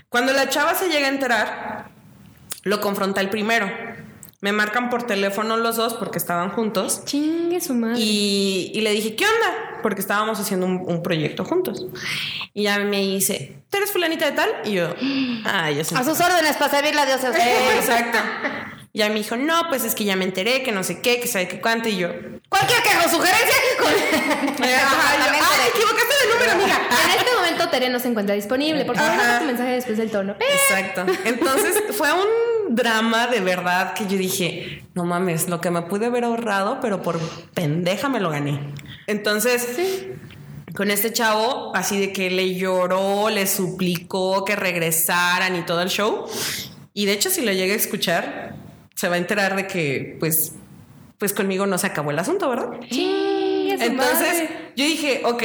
Cuando 0.10 0.34
la 0.34 0.50
chava 0.50 0.76
se 0.76 0.90
llega 0.90 1.08
a 1.08 1.10
enterar, 1.10 1.90
lo 2.64 2.82
confronta 2.82 3.22
el 3.22 3.30
primero. 3.30 3.70
Me 4.42 4.52
marcan 4.52 4.90
por 4.90 5.04
teléfono 5.04 5.56
los 5.58 5.76
dos 5.76 5.94
porque 5.94 6.18
estaban 6.18 6.50
juntos. 6.50 7.06
Chingue 7.06 7.62
su 7.62 7.76
madre. 7.76 8.00
Y, 8.00 8.72
y 8.74 8.82
le 8.82 8.92
dije, 8.92 9.16
¿qué 9.16 9.24
onda? 9.24 9.80
Porque 9.84 10.02
estábamos 10.02 10.40
haciendo 10.40 10.66
un, 10.66 10.82
un 10.84 11.04
proyecto 11.04 11.46
juntos. 11.46 11.86
Y 12.54 12.64
ya 12.64 12.80
me 12.80 13.02
dice, 13.02 13.62
¿tú 13.70 13.78
eres 13.78 13.92
fulanita 13.92 14.26
de 14.26 14.32
tal? 14.32 14.50
Y 14.66 14.72
yo, 14.74 14.90
soy. 15.84 15.96
A 15.98 16.04
sus 16.04 16.20
órdenes 16.20 16.58
para 16.58 16.72
servirle 16.72 17.02
a 17.02 17.06
Dios 17.06 17.24
a 17.24 17.32
Ya 18.94 19.08
me 19.10 19.16
dijo, 19.16 19.38
no, 19.38 19.70
pues 19.70 19.86
es 19.86 19.96
que 19.96 20.04
ya 20.04 20.16
me 20.16 20.26
enteré, 20.26 20.64
que 20.64 20.72
no 20.72 20.84
sé 20.84 21.00
qué, 21.00 21.20
que 21.20 21.28
sabe 21.28 21.48
qué 21.48 21.62
cuánto. 21.62 21.88
Y 21.88 21.98
yo, 21.98 22.10
Cualquier 22.52 22.84
queja 22.84 23.06
o 23.06 23.10
sugerencia. 23.10 23.56
Con... 23.80 23.88
ajá, 24.66 25.18
yo, 25.18 25.34
ay, 25.34 25.70
equivocaste 25.74 26.14
de 26.22 26.34
número, 26.34 26.52
amiga. 26.52 26.82
En 27.06 27.20
este 27.20 27.34
momento 27.34 27.70
Tere 27.70 27.90
no 27.90 28.00
se 28.00 28.10
encuentra 28.10 28.36
disponible. 28.36 28.84
Por 28.84 28.98
favor, 28.98 29.16
manda 29.16 29.40
tu 29.40 29.46
mensaje 29.46 29.72
después 29.72 29.98
del 29.98 30.12
tono. 30.12 30.36
Exacto. 30.70 31.06
Entonces 31.24 31.82
fue 31.92 32.12
un 32.12 32.76
drama 32.76 33.28
de 33.28 33.40
verdad 33.40 33.94
que 33.94 34.06
yo 34.06 34.18
dije, 34.18 34.84
no 34.94 35.06
mames, 35.06 35.48
lo 35.48 35.62
que 35.62 35.72
me 35.72 35.82
pude 35.84 36.08
haber 36.08 36.26
ahorrado, 36.26 36.80
pero 36.82 37.02
por 37.02 37.20
pendeja 37.54 38.10
me 38.10 38.20
lo 38.20 38.30
gané. 38.30 38.60
Entonces, 39.08 39.80
con 40.76 40.92
este 40.92 41.14
chavo, 41.14 41.74
así 41.74 42.00
de 42.02 42.12
que 42.12 42.30
le 42.30 42.56
lloró, 42.56 43.30
le 43.30 43.48
suplicó 43.48 44.44
que 44.44 44.58
regresaran 44.58 45.56
y 45.56 45.62
todo 45.62 45.82
el 45.82 45.90
show. 45.90 46.26
Y 46.94 47.06
de 47.06 47.14
hecho, 47.14 47.30
si 47.30 47.42
lo 47.42 47.54
llega 47.54 47.74
a 47.74 47.78
escuchar, 47.78 48.56
se 49.02 49.10
va 49.10 49.16
a 49.16 49.18
enterar 49.18 49.56
de 49.56 49.66
que, 49.66 50.16
pues, 50.20 50.54
pues 51.18 51.34
conmigo 51.34 51.66
no 51.66 51.80
se 51.80 51.88
acabó 51.88 52.12
el 52.12 52.20
asunto, 52.20 52.48
¿verdad? 52.48 52.70
Su 52.88 53.76
Entonces, 53.80 54.44
madre. 54.44 54.72
yo 54.76 54.86
dije, 54.86 55.22
ok, 55.26 55.42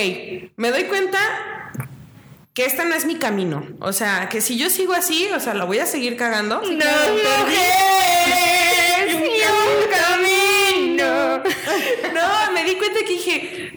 me 0.56 0.70
doy 0.70 0.84
cuenta 0.84 1.18
que 2.52 2.66
este 2.66 2.84
no 2.84 2.94
es 2.94 3.06
mi 3.06 3.16
camino. 3.16 3.66
O 3.80 3.94
sea, 3.94 4.28
que 4.28 4.42
si 4.42 4.58
yo 4.58 4.68
sigo 4.68 4.92
así, 4.92 5.26
o 5.34 5.40
sea, 5.40 5.54
lo 5.54 5.66
voy 5.66 5.78
a 5.78 5.86
seguir 5.86 6.18
cagando. 6.18 6.60
No 6.60 6.66
un 6.66 6.78
camino. 9.90 11.38
No, 12.12 12.52
me 12.52 12.62
di 12.64 12.74
cuenta 12.76 13.00
que 13.00 13.08
dije, 13.14 13.72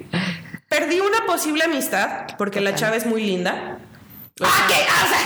perdí 0.67 0.99
una 0.99 1.25
posible 1.25 1.63
amistad 1.63 2.27
porque 2.37 2.59
la 2.59 2.75
chava 2.75 2.97
es 2.97 3.05
muy 3.05 3.23
linda. 3.23 3.77
O 4.41 4.45
Ah, 4.45 4.65
¿qué? 4.67 4.73
O 4.75 5.07
sea, 5.07 5.19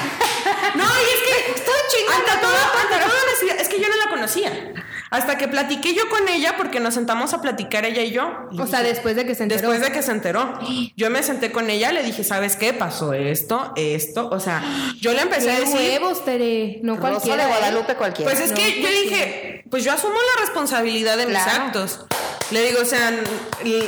No, 0.75 0.83
y 0.83 0.87
es 0.87 1.23
que 1.27 1.33
todo, 2.05 2.39
todo, 2.41 2.79
ante 2.81 2.95
toda 3.05 3.21
honestidad, 3.23 3.59
es 3.59 3.69
que 3.69 3.79
yo 3.79 3.87
no 3.89 3.95
la 4.03 4.09
conocía. 4.09 4.51
Hasta 5.09 5.37
que 5.37 5.47
platiqué 5.47 5.93
yo 5.93 6.09
con 6.09 6.27
ella, 6.27 6.55
porque 6.57 6.79
nos 6.79 6.95
sentamos 6.95 7.33
a 7.35 7.41
platicar 7.41 7.85
ella 7.85 8.01
y 8.01 8.11
yo. 8.11 8.31
O 8.57 8.65
sea, 8.65 8.81
después 8.81 9.15
de 9.15 9.25
que 9.27 9.35
se 9.35 9.43
enteró. 9.43 9.61
Después 9.61 9.81
de 9.81 9.91
que 9.91 10.01
se 10.01 10.11
enteró, 10.11 10.59
yo 10.95 11.09
me 11.11 11.21
senté 11.21 11.51
con 11.51 11.69
ella, 11.69 11.91
le 11.91 12.01
dije, 12.03 12.23
¿sabes 12.23 12.55
qué? 12.55 12.73
Pasó 12.73 13.13
esto, 13.13 13.73
esto. 13.75 14.27
O 14.31 14.39
sea, 14.39 14.63
yo 14.99 15.13
le 15.13 15.21
empecé 15.21 15.51
a 15.51 15.59
decir. 15.59 15.75
huevos, 15.75 16.25
Tere. 16.25 16.79
No 16.81 16.95
Rosa 16.95 17.09
cualquiera. 17.09 17.43
de 17.45 17.49
¿eh? 17.51 17.53
Guadalupe 17.57 17.95
cualquiera. 17.95 18.31
Pues 18.31 18.43
es 18.43 18.51
No, 18.51 18.57
que 18.57 18.81
yo 18.81 18.89
dije, 18.89 19.63
pues 19.69 19.83
yo 19.83 19.91
asumo 19.91 20.15
la 20.15 20.41
responsabilidad 20.41 21.15
de 21.17 21.27
mis 21.27 21.37
Claro. 21.37 21.63
actos. 21.65 21.99
Le 22.53 22.67
digo, 22.67 22.81
o 22.81 22.85
sea, 22.85 23.11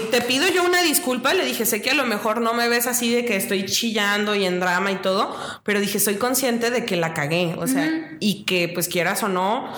te 0.10 0.22
pido 0.22 0.48
yo 0.48 0.64
una 0.64 0.82
disculpa. 0.82 1.36
Le 1.36 1.46
dije, 1.46 1.68
sé 1.68 1.84
que 1.84 1.92
a 1.92 1.94
lo 1.94 2.06
mejor 2.06 2.42
no 2.42 2.56
me 2.56 2.68
ves 2.68 2.88
así 2.88 3.14
de 3.14 3.24
que 3.24 3.36
estoy 3.36 3.66
chillando 3.66 4.34
y 4.34 4.44
en 4.44 4.60
drama 4.60 4.92
y 4.92 4.96
todo, 4.96 5.38
pero 5.64 5.80
dije, 5.80 6.00
soy 6.00 6.16
consciente 6.16 6.72
de 6.72 6.84
que 6.84 6.96
la 6.96 7.14
cagué. 7.14 7.54
O 7.60 7.68
sea, 7.68 7.88
y 8.20 8.44
que 8.46 8.68
pues 8.68 8.88
quieras 8.88 9.22
o 9.22 9.30
no. 9.30 9.72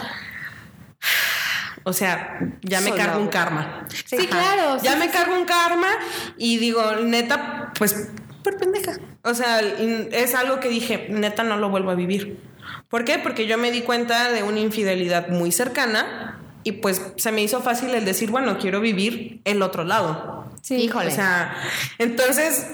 O 1.83 1.91
sea, 1.91 2.39
ya 2.61 2.79
me 2.79 2.89
Soy 2.89 2.97
cargo 2.97 3.19
un 3.19 3.27
karma. 3.27 3.85
Sí, 4.05 4.25
claro. 4.27 4.81
Ya 4.81 4.93
sí, 4.93 4.99
me 4.99 5.05
sí, 5.05 5.11
cargo 5.11 5.35
un 5.35 5.45
karma 5.45 5.89
y 6.37 6.57
digo, 6.57 6.95
neta, 7.03 7.73
pues 7.77 8.09
por 8.41 8.57
pendeja. 8.57 8.93
O 9.23 9.33
sea, 9.33 9.59
es 9.59 10.33
algo 10.33 10.61
que 10.61 10.69
dije, 10.69 11.07
neta, 11.09 11.43
no 11.43 11.57
lo 11.57 11.69
vuelvo 11.69 11.91
a 11.91 11.95
vivir. 11.95 12.39
¿Por 12.87 13.03
qué? 13.03 13.19
Porque 13.19 13.47
yo 13.47 13.57
me 13.57 13.69
di 13.71 13.81
cuenta 13.81 14.31
de 14.31 14.43
una 14.43 14.61
infidelidad 14.61 15.27
muy 15.27 15.51
cercana 15.51 16.39
y 16.67 16.71
pues 16.73 17.01
se 17.17 17.31
me 17.31 17.41
hizo 17.41 17.61
fácil 17.61 17.91
el 17.95 18.03
decir, 18.05 18.29
bueno, 18.31 18.57
quiero 18.59 18.79
vivir 18.81 19.41
el 19.45 19.61
otro 19.61 19.83
lado. 19.83 20.45
sí. 20.61 20.75
Híjole. 20.75 21.07
O 21.11 21.15
sea, 21.15 21.55
entonces 21.97 22.65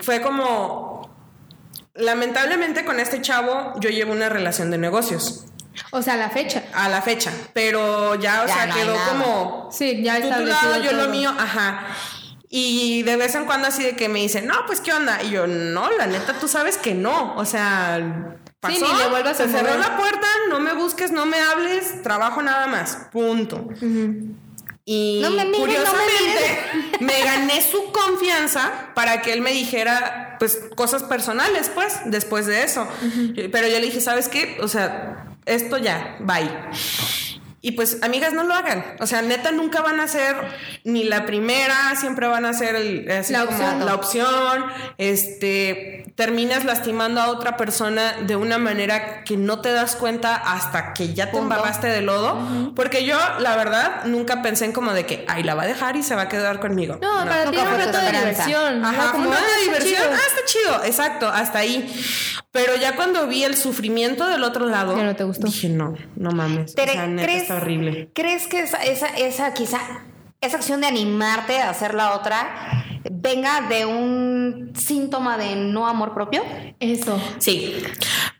fue 0.00 0.20
como, 0.22 1.10
lamentablemente 1.94 2.84
con 2.84 2.98
este 3.00 3.20
chavo 3.20 3.74
yo 3.80 3.90
llevo 3.90 4.12
una 4.12 4.28
relación 4.28 4.70
de 4.70 4.78
negocios 4.78 5.44
O 5.90 6.00
sea, 6.02 6.16
la 6.16 6.30
fecha. 6.30 6.62
a 6.74 6.88
la 6.88 7.02
fecha, 7.02 7.30
pero 7.52 8.14
ya, 8.16 8.42
o 8.42 8.46
Ya 8.46 8.54
sea, 8.54 8.66
no 8.66 8.74
quedó 8.74 8.94
como 9.08 9.68
Sí, 9.72 10.02
ya 10.02 10.20
tú 10.20 10.28
tu 10.30 10.44
lado, 10.46 10.82
yo 10.82 10.92
lo 10.92 11.02
todo. 11.04 11.08
mío, 11.10 11.30
ajá. 11.38 11.86
Y 12.54 13.02
de 13.04 13.16
vez 13.16 13.34
en 13.34 13.46
cuando 13.46 13.68
así 13.68 13.82
de 13.82 13.96
que 13.96 14.10
me 14.10 14.18
dicen, 14.18 14.46
no, 14.46 14.54
pues 14.66 14.82
qué 14.82 14.92
onda. 14.92 15.22
Y 15.22 15.30
yo, 15.30 15.46
no, 15.46 15.90
la 15.92 16.06
neta, 16.06 16.34
tú 16.38 16.48
sabes 16.48 16.76
que 16.76 16.92
no. 16.92 17.34
O 17.36 17.46
sea, 17.46 18.36
pasó, 18.62 18.92
ni 18.92 18.98
le 18.98 19.08
vuelvas 19.08 19.36
se 19.36 19.42
a 19.42 19.48
cerró 19.48 19.76
la 19.76 19.96
puerta, 19.96 20.26
no 20.48 20.60
me 20.60 20.72
busques, 20.72 21.10
no 21.10 21.26
me 21.26 21.38
hables, 21.40 22.02
trabajo 22.02 22.42
nada 22.42 22.68
más. 22.68 23.08
Punto. 23.10 23.68
Y 24.84 25.20
No 25.20 25.30
me 25.30 25.44
mires, 25.44 25.52
no 25.52 25.58
me 25.58 25.58
curiosamente 25.58 26.98
me, 27.00 27.22
gané 27.22 27.60
su 27.60 27.92
confianza 27.92 28.92
para 28.94 29.20
que 29.20 29.32
él 29.32 29.40
me 29.40 29.52
dijera 29.52 30.36
pues 30.38 30.60
cosas 30.76 31.02
personales, 31.02 31.70
pues, 31.74 32.00
después 32.04 32.46
de 32.46 32.62
eso. 32.62 32.86
Pero 33.34 33.66
yo 33.68 33.78
le 33.78 33.86
dije, 33.86 34.00
¿sabes 34.00 34.28
qué? 34.28 34.58
O 34.60 34.68
sea, 34.68 35.34
esto 35.44 35.78
ya, 35.78 36.16
bye. 36.20 36.50
Y 37.64 37.72
pues, 37.72 37.98
amigas, 38.02 38.32
no 38.32 38.42
lo 38.42 38.54
hagan. 38.54 38.96
O 38.98 39.06
sea, 39.06 39.22
neta, 39.22 39.52
nunca 39.52 39.82
van 39.82 40.00
a 40.00 40.08
ser 40.08 40.34
ni 40.82 41.04
la 41.04 41.24
primera, 41.24 41.94
siempre 41.94 42.26
van 42.26 42.44
a 42.44 42.52
ser 42.52 42.74
el, 42.74 43.08
así 43.08 43.32
La 43.32 43.46
como 43.46 43.56
opción. 43.56 43.86
la 43.86 43.94
opción. 43.94 44.64
Este, 44.98 46.12
terminas 46.16 46.64
lastimando 46.64 47.20
a 47.20 47.28
otra 47.28 47.56
persona 47.56 48.14
de 48.22 48.34
una 48.34 48.58
manera 48.58 49.22
que 49.22 49.36
no 49.36 49.60
te 49.60 49.70
das 49.70 49.94
cuenta 49.94 50.34
hasta 50.34 50.92
que 50.92 51.14
ya 51.14 51.26
te 51.26 51.30
Punto. 51.32 51.44
embarraste 51.44 51.86
de 51.86 52.02
lodo. 52.02 52.72
Porque 52.74 53.04
yo, 53.04 53.16
la 53.38 53.56
verdad, 53.56 54.06
nunca 54.06 54.42
pensé 54.42 54.64
en 54.64 54.72
como 54.72 54.92
de 54.92 55.06
que, 55.06 55.24
ay, 55.28 55.44
la 55.44 55.54
va 55.54 55.62
a 55.62 55.66
dejar 55.66 55.94
y 55.94 56.02
se 56.02 56.16
va 56.16 56.22
a 56.22 56.28
quedar 56.28 56.58
conmigo. 56.58 56.98
No, 57.00 57.24
para 57.24 57.48
ti 57.48 57.56
era 57.56 57.70
un 57.70 57.76
reto 57.76 57.98
de 57.98 58.10
diversión. 58.10 58.84
Ajá, 58.84 59.06
¿no? 59.06 59.12
Como, 59.12 59.30
rato 59.30 59.44
ah, 59.46 59.60
diversión. 59.62 60.02
chido. 60.02 60.10
Ah, 60.12 60.20
está 60.28 60.44
chido, 60.46 60.84
exacto, 60.84 61.28
hasta 61.28 61.58
ahí. 61.60 61.94
Pero 62.52 62.76
ya 62.76 62.94
cuando 62.96 63.26
vi 63.26 63.44
el 63.44 63.56
sufrimiento 63.56 64.28
del 64.28 64.44
otro 64.44 64.66
lado, 64.66 64.94
Ya 64.96 65.04
no 65.04 65.16
te 65.16 65.24
gustó. 65.24 65.46
dije, 65.46 65.70
no, 65.70 65.94
no 66.16 66.30
mames. 66.32 66.74
Tere, 66.74 66.92
o 66.92 66.94
sea, 66.94 67.06
neta, 67.06 67.22
¿crees, 67.26 67.42
está 67.42 67.56
horrible. 67.56 68.10
¿Crees 68.14 68.46
que 68.46 68.60
esa, 68.60 68.76
esa, 68.84 69.06
esa 69.08 69.54
quizá 69.54 69.78
esa 70.42 70.56
acción 70.56 70.80
de 70.80 70.88
animarte 70.88 71.60
a 71.60 71.70
hacer 71.70 71.94
la 71.94 72.14
otra 72.14 72.81
venga 73.10 73.62
de 73.62 73.84
un 73.86 74.72
síntoma 74.78 75.36
de 75.38 75.56
no 75.56 75.86
amor 75.86 76.14
propio? 76.14 76.42
Eso. 76.80 77.20
Sí. 77.38 77.82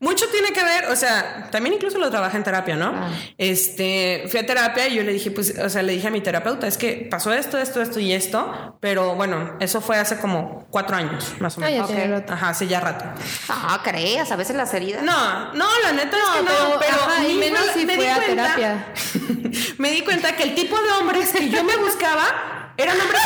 Mucho 0.00 0.26
tiene 0.31 0.50
que 0.52 0.64
ver, 0.64 0.87
o 0.90 0.97
sea, 0.97 1.49
también 1.50 1.75
incluso 1.76 1.99
lo 1.99 2.11
trabajé 2.11 2.37
en 2.37 2.42
terapia, 2.45 2.75
¿no? 2.76 2.87
Ah. 2.95 3.09
Este, 3.38 4.25
fui 4.28 4.40
a 4.40 4.47
terapia 4.47 4.88
y 4.88 4.97
yo 4.97 5.02
le 5.04 5.12
dije, 5.12 5.31
pues, 5.31 5.57
o 5.59 5.69
sea, 5.69 5.83
le 5.83 5.92
dije 5.92 6.09
a 6.09 6.11
mi 6.11 6.21
terapeuta, 6.21 6.66
es 6.66 6.76
que 6.76 7.07
pasó 7.11 7.33
esto, 7.33 7.57
esto, 7.59 7.81
esto 7.81 8.00
y 8.00 8.12
esto, 8.12 8.76
pero 8.81 9.14
bueno, 9.14 9.57
eso 9.61 9.81
fue 9.81 9.99
hace 9.99 10.19
como 10.19 10.66
cuatro 10.71 10.97
años, 10.97 11.35
más 11.38 11.57
o 11.59 11.62
Ah, 11.64 11.71
ya 11.71 11.87
menos. 11.87 12.11
rato. 12.21 12.33
Ajá, 12.33 12.49
hace 12.49 12.66
ya 12.66 12.81
rato. 12.81 13.04
Ah, 13.49 13.81
creas, 13.85 14.33
a 14.33 14.37
veces 14.37 14.57
las 14.57 14.73
heridas. 14.75 15.02
No, 15.04 15.52
no, 15.54 15.66
la 15.85 15.92
neta 15.92 16.16
es 16.16 16.25
que 16.37 16.42
no, 16.42 16.50
pero, 16.50 16.78
pero, 16.81 16.95
ajá, 17.04 17.25
y 17.25 17.33
ni 17.35 17.38
menos 17.38 17.61
si 17.75 17.87
me 17.87 17.95
fue 17.95 18.04
di 18.04 18.11
a 18.11 18.14
cuenta- 18.16 18.54
terapia. 18.57 18.87
me 19.78 19.90
di 19.92 20.00
cuenta 20.02 20.35
que 20.37 20.42
el 20.45 20.54
tipo 20.54 20.76
de 20.81 20.90
hombres 20.92 21.31
que 21.31 21.49
yo 21.49 21.62
me 21.62 21.76
buscaba 21.76 22.73
eran 22.76 22.99
hombres 23.00 23.21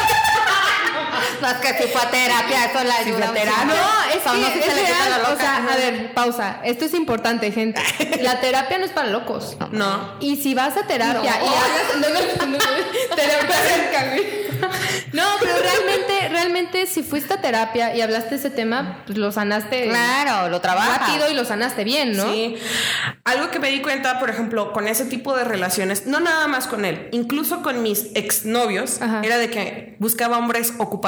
No, 1.41 1.49
es 1.49 1.55
que 1.55 1.83
si 1.83 1.89
fue 1.91 2.01
a 2.03 2.11
terapia, 2.11 2.65
eso 2.67 2.85
la 2.85 2.97
ayuda. 2.97 3.33
terapia. 3.33 3.65
No, 3.65 3.75
es 4.15 4.25
no, 4.25 4.33
que 4.49 4.53
si 4.55 4.63
se 4.63 4.69
es 4.71 4.75
le 4.77 4.83
quita 4.83 4.99
real, 5.05 5.11
la 5.11 5.19
loca. 5.19 5.33
O 5.35 5.39
sea, 5.39 5.57
a 5.57 5.77
ver, 5.77 6.15
pausa. 6.15 6.61
Esto 6.65 6.85
es 6.85 6.95
importante, 6.95 7.51
gente. 7.53 7.81
La 8.23 8.41
terapia 8.41 8.79
no 8.79 8.85
es 8.85 8.91
para 8.93 9.09
locos. 9.09 9.57
No. 9.71 10.15
Y 10.21 10.37
si 10.37 10.55
vas 10.55 10.77
a 10.77 10.87
terapia 10.87 11.39
No. 11.39 11.45
y 11.45 11.49
hablas, 11.49 11.97
no, 11.97 12.09
no, 12.09 12.47
no, 12.47 12.59
no. 12.59 12.65
No, 15.13 15.23
pero 15.41 15.53
realmente, 15.59 16.29
realmente, 16.29 16.87
si 16.87 17.03
fuiste 17.03 17.35
a 17.35 17.41
terapia 17.41 17.95
y 17.95 18.01
hablaste 18.03 18.31
de 18.31 18.37
ese 18.37 18.51
tema, 18.51 19.03
pues 19.07 19.17
lo 19.17 19.33
sanaste 19.33 19.89
Claro, 19.89 20.49
lo 20.49 20.61
trabajas. 20.61 20.99
rápido 21.09 21.31
y 21.31 21.35
lo 21.35 21.45
sanaste 21.45 21.85
bien, 21.85 22.17
¿no? 22.17 22.31
Sí. 22.33 22.57
Algo 23.25 23.51
que 23.51 23.59
me 23.59 23.71
di 23.71 23.81
cuenta, 23.81 24.19
por 24.19 24.29
ejemplo, 24.31 24.73
con 24.73 24.89
ese 24.89 25.05
tipo 25.07 25.35
de 25.37 25.45
relaciones, 25.45 26.07
no 26.07 26.21
nada 26.21 26.49
más 26.49 26.67
con 26.67 26.85
él, 26.85 27.09
incluso 27.13 27.63
con 27.63 27.83
mis 27.83 28.07
exnovios, 28.15 29.01
Ajá. 29.01 29.21
era 29.25 29.39
de 29.39 29.51
que 29.51 29.97
buscaba 30.01 30.39
hombres 30.39 30.75
ocupados. 30.79 31.06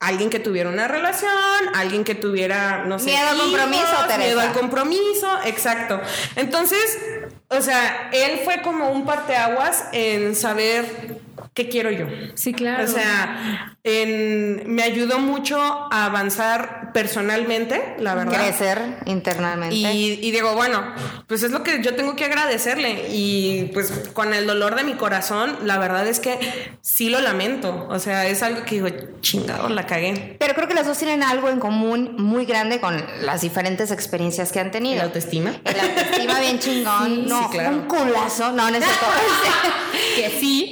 Alguien 0.00 0.30
que 0.30 0.40
tuviera 0.40 0.68
una 0.68 0.88
relación, 0.88 1.30
alguien 1.74 2.02
que 2.02 2.16
tuviera, 2.16 2.84
no 2.86 2.98
sé, 2.98 3.04
Miedo 3.06 3.28
al 3.28 3.38
compromiso, 3.38 3.86
Teresa. 4.02 4.18
miedo 4.18 4.40
al 4.40 4.52
compromiso, 4.52 5.28
exacto. 5.44 6.00
Entonces, 6.34 6.98
o 7.48 7.60
sea, 7.60 8.10
él 8.12 8.40
fue 8.44 8.62
como 8.62 8.90
un 8.90 9.04
parteaguas 9.06 9.84
en 9.92 10.34
saber 10.34 11.20
qué 11.54 11.68
quiero 11.68 11.92
yo. 11.92 12.06
Sí, 12.34 12.52
claro. 12.52 12.82
O 12.82 12.88
sea, 12.88 13.76
en- 13.84 14.64
me 14.74 14.82
ayudó 14.82 15.20
mucho 15.20 15.60
a 15.60 16.06
avanzar 16.06 16.81
personalmente, 16.92 17.94
la 17.98 18.14
verdad. 18.14 18.34
Crecer 18.34 18.98
internamente. 19.06 19.74
Y, 19.74 20.18
y 20.22 20.30
digo, 20.30 20.54
bueno, 20.54 20.82
pues 21.26 21.42
es 21.42 21.50
lo 21.50 21.62
que 21.62 21.82
yo 21.82 21.94
tengo 21.94 22.16
que 22.16 22.24
agradecerle. 22.24 23.08
Y 23.10 23.70
pues 23.72 23.92
con 24.12 24.34
el 24.34 24.46
dolor 24.46 24.74
de 24.74 24.84
mi 24.84 24.94
corazón, 24.94 25.58
la 25.64 25.78
verdad 25.78 26.06
es 26.06 26.20
que 26.20 26.38
sí 26.80 27.08
lo 27.08 27.20
lamento. 27.20 27.86
O 27.88 27.98
sea, 27.98 28.26
es 28.26 28.42
algo 28.42 28.64
que 28.64 28.76
digo, 28.76 28.88
chingado, 29.20 29.68
la 29.68 29.86
cagué. 29.86 30.36
Pero 30.38 30.54
creo 30.54 30.68
que 30.68 30.74
las 30.74 30.86
dos 30.86 30.98
tienen 30.98 31.22
algo 31.22 31.48
en 31.48 31.60
común 31.60 32.16
muy 32.18 32.44
grande 32.44 32.80
con 32.80 33.02
las 33.22 33.40
diferentes 33.40 33.90
experiencias 33.90 34.52
que 34.52 34.60
han 34.60 34.70
tenido. 34.70 34.96
¿La 34.98 35.04
autoestima? 35.04 35.54
El 35.64 35.80
autoestima 35.80 36.40
bien 36.40 36.58
chingón. 36.60 37.06
Sí, 37.06 37.24
no, 37.28 37.42
sí, 37.42 37.48
claro. 37.50 37.76
un 37.76 37.82
culazo. 37.82 38.52
No, 38.52 38.70
no 38.70 38.76
es 38.76 38.84
cierto. 38.84 39.06
que 40.16 40.30
sí. 40.40 40.70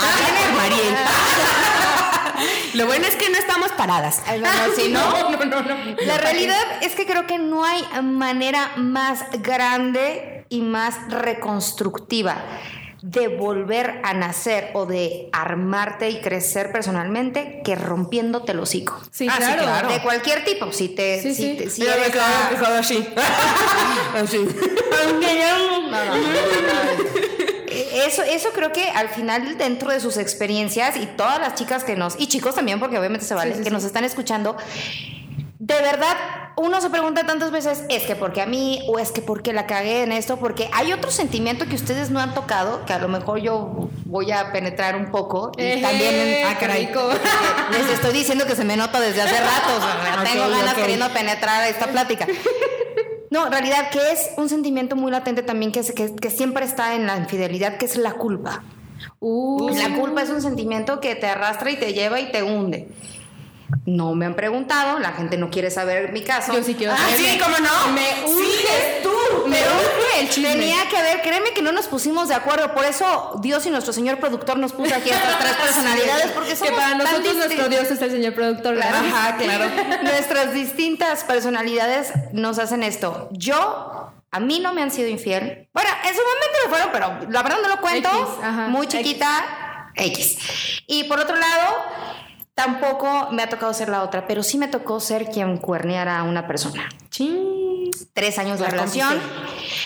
Lo 2.80 2.86
bueno 2.86 3.06
es 3.06 3.14
que 3.16 3.28
no 3.30 3.36
estamos 3.38 3.70
paradas. 3.72 4.22
No, 4.40 4.66
no, 4.66 4.74
sí, 4.74 4.88
¿no? 4.90 5.30
no, 5.30 5.44
no, 5.44 5.62
no. 5.62 5.96
La 6.06 6.16
realidad 6.18 6.56
es 6.82 6.94
que 6.94 7.04
creo 7.06 7.26
que 7.26 7.38
no 7.38 7.64
hay 7.64 7.82
manera 8.02 8.72
más 8.76 9.24
grande 9.42 10.44
y 10.48 10.62
más 10.62 10.94
reconstructiva 11.08 12.36
de 13.02 13.28
volver 13.28 14.00
a 14.04 14.12
nacer 14.14 14.70
o 14.74 14.84
de 14.84 15.28
armarte 15.32 16.10
y 16.10 16.20
crecer 16.20 16.70
personalmente 16.70 17.62
que 17.64 17.74
rompiéndote 17.74 18.52
el 18.52 18.60
hocico. 18.60 19.00
Sí, 19.10 19.26
Ah, 19.30 19.34
sí, 19.36 19.42
claro. 19.42 19.62
claro. 19.62 19.88
De 19.88 20.00
cualquier 20.02 20.44
tipo, 20.44 20.70
si 20.72 20.88
te... 20.90 21.20
Sí, 21.22 21.34
si 21.34 21.42
sí. 21.42 21.56
te- 21.56 21.70
si 21.70 21.80
Mira, 21.82 21.94
me 21.96 22.04
fijado 22.04 22.76
así. 22.78 23.06
así. 24.16 24.38
No, 24.38 25.12
no, 25.12 25.20
no, 25.20 25.90
no, 25.90 26.14
no. 26.14 27.59
Eso, 28.00 28.22
eso 28.22 28.50
creo 28.54 28.72
que 28.72 28.88
al 28.90 29.08
final 29.08 29.56
dentro 29.58 29.90
de 29.90 30.00
sus 30.00 30.16
experiencias 30.16 30.96
y 30.96 31.06
todas 31.06 31.38
las 31.38 31.54
chicas 31.54 31.84
que 31.84 31.96
nos, 31.96 32.18
y 32.18 32.26
chicos 32.26 32.54
también, 32.54 32.78
porque 32.80 32.98
obviamente 32.98 33.24
se 33.26 33.34
vale, 33.34 33.60
que 33.62 33.70
nos 33.70 33.84
están 33.84 34.04
escuchando, 34.04 34.56
de 35.58 35.74
verdad, 35.74 36.16
uno 36.56 36.80
se 36.80 36.90
pregunta 36.90 37.24
tantas 37.24 37.50
veces, 37.50 37.84
es 37.90 38.02
que 38.04 38.16
porque 38.16 38.40
a 38.40 38.46
mí, 38.46 38.82
o 38.88 38.98
es 38.98 39.12
que 39.12 39.22
porque 39.22 39.52
la 39.52 39.66
cagué 39.66 40.02
en 40.02 40.10
esto, 40.10 40.38
porque 40.38 40.68
hay 40.72 40.92
otro 40.92 41.10
sentimiento 41.10 41.66
que 41.66 41.74
ustedes 41.74 42.10
no 42.10 42.18
han 42.18 42.34
tocado, 42.34 42.84
que 42.86 42.92
a 42.92 42.98
lo 42.98 43.08
mejor 43.08 43.40
yo 43.40 43.88
voy 44.06 44.32
a 44.32 44.52
penetrar 44.52 44.96
un 44.96 45.10
poco, 45.10 45.52
y 45.56 45.80
también 45.80 46.46
ah, 46.46 46.56
caray. 46.58 46.90
les 47.72 47.90
estoy 47.90 48.12
diciendo 48.12 48.46
que 48.46 48.56
se 48.56 48.64
me 48.64 48.76
nota 48.76 49.00
desde 49.00 49.22
hace 49.22 49.38
rato, 49.38 49.76
o 49.76 49.80
sea, 49.80 50.24
tengo 50.32 50.46
Ok, 50.46 50.50
ganas 50.50 50.72
ok. 50.74 50.80
queriendo 50.80 51.08
penetrar 51.10 51.68
esta 51.68 51.86
plática. 51.86 52.26
No, 53.30 53.46
en 53.46 53.52
realidad, 53.52 53.90
que 53.90 53.98
es 54.12 54.30
un 54.36 54.48
sentimiento 54.48 54.96
muy 54.96 55.10
latente 55.12 55.42
también 55.42 55.70
que, 55.72 55.80
es- 55.80 55.92
que, 55.92 56.14
que 56.16 56.30
siempre 56.30 56.64
está 56.64 56.94
en 56.94 57.06
la 57.06 57.16
infidelidad, 57.16 57.76
que 57.78 57.84
es 57.86 57.96
la 57.96 58.12
culpa. 58.12 58.62
Uh, 59.20 59.70
La 59.76 59.94
culpa 59.94 60.22
es 60.22 60.30
un 60.30 60.42
sentimiento 60.42 61.00
que 61.00 61.14
te 61.14 61.26
arrastra 61.26 61.70
y 61.70 61.76
te 61.76 61.92
lleva 61.94 62.20
y 62.20 62.30
te 62.32 62.42
hunde. 62.42 62.88
No 63.86 64.14
me 64.16 64.26
han 64.26 64.34
preguntado, 64.34 64.98
la 64.98 65.12
gente 65.12 65.36
no 65.38 65.48
quiere 65.48 65.70
saber 65.70 66.12
mi 66.12 66.22
caso. 66.22 66.52
Yo 66.52 66.62
sí 66.64 66.74
quiero 66.74 66.92
Ah, 66.92 66.96
saber. 66.96 67.16
sí, 67.18 67.38
cómo 67.38 67.56
no. 67.58 67.92
Me 67.92 68.00
Sí, 68.00 68.32
urge. 68.34 68.96
es 68.96 69.02
tú. 69.02 69.10
Pero 69.50 69.70
el 70.18 70.28
tenía 70.28 70.88
que 70.88 70.96
haber, 70.96 71.22
créeme 71.22 71.50
que 71.50 71.62
no 71.62 71.72
nos 71.72 71.86
pusimos 71.86 72.28
de 72.28 72.34
acuerdo, 72.34 72.74
por 72.74 72.84
eso 72.84 73.38
Dios 73.42 73.64
y 73.66 73.70
nuestro 73.70 73.92
señor 73.92 74.18
productor 74.18 74.58
nos 74.58 74.72
puso 74.72 74.94
aquí 74.94 75.10
estas 75.10 75.38
tres 75.38 75.52
personalidades, 75.62 76.32
porque 76.32 76.54
que 76.54 76.72
para 76.72 76.94
nosotros 76.94 77.36
nuestro 77.36 77.68
Dios 77.68 77.90
es 77.90 78.02
el 78.02 78.10
señor 78.10 78.34
productor. 78.34 78.76
Claro. 78.76 78.96
Ajá, 78.96 79.36
claro. 79.36 79.64
Nuestras 80.02 80.52
distintas 80.52 81.24
personalidades 81.24 82.12
nos 82.32 82.58
hacen 82.58 82.82
esto. 82.82 83.28
Yo, 83.32 84.12
a 84.30 84.40
mí 84.40 84.60
no 84.60 84.72
me 84.72 84.82
han 84.82 84.90
sido 84.90 85.08
infiel. 85.08 85.68
Bueno, 85.72 85.90
en 86.04 86.14
su 86.14 86.20
momento 86.20 86.58
lo 86.64 86.70
fueron, 86.70 86.88
pero 86.92 87.30
la 87.30 87.42
verdad 87.42 87.58
no 87.62 87.68
lo 87.68 87.80
cuento. 87.80 88.08
X, 88.08 88.28
ajá, 88.42 88.68
Muy 88.68 88.86
chiquita, 88.86 89.90
X. 89.94 90.38
Y 90.86 91.04
por 91.04 91.20
otro 91.20 91.36
lado, 91.36 91.76
tampoco 92.54 93.28
me 93.32 93.42
ha 93.42 93.48
tocado 93.48 93.72
ser 93.72 93.88
la 93.88 94.02
otra, 94.02 94.26
pero 94.26 94.42
sí 94.42 94.58
me 94.58 94.68
tocó 94.68 95.00
ser 95.00 95.26
quien 95.26 95.58
cuerneara 95.58 96.18
a 96.18 96.22
una 96.24 96.46
persona. 96.46 96.88
Chin. 97.10 97.59
Tres 98.12 98.38
años 98.38 98.58
de 98.58 98.64
La 98.64 98.70
relación. 98.70 99.18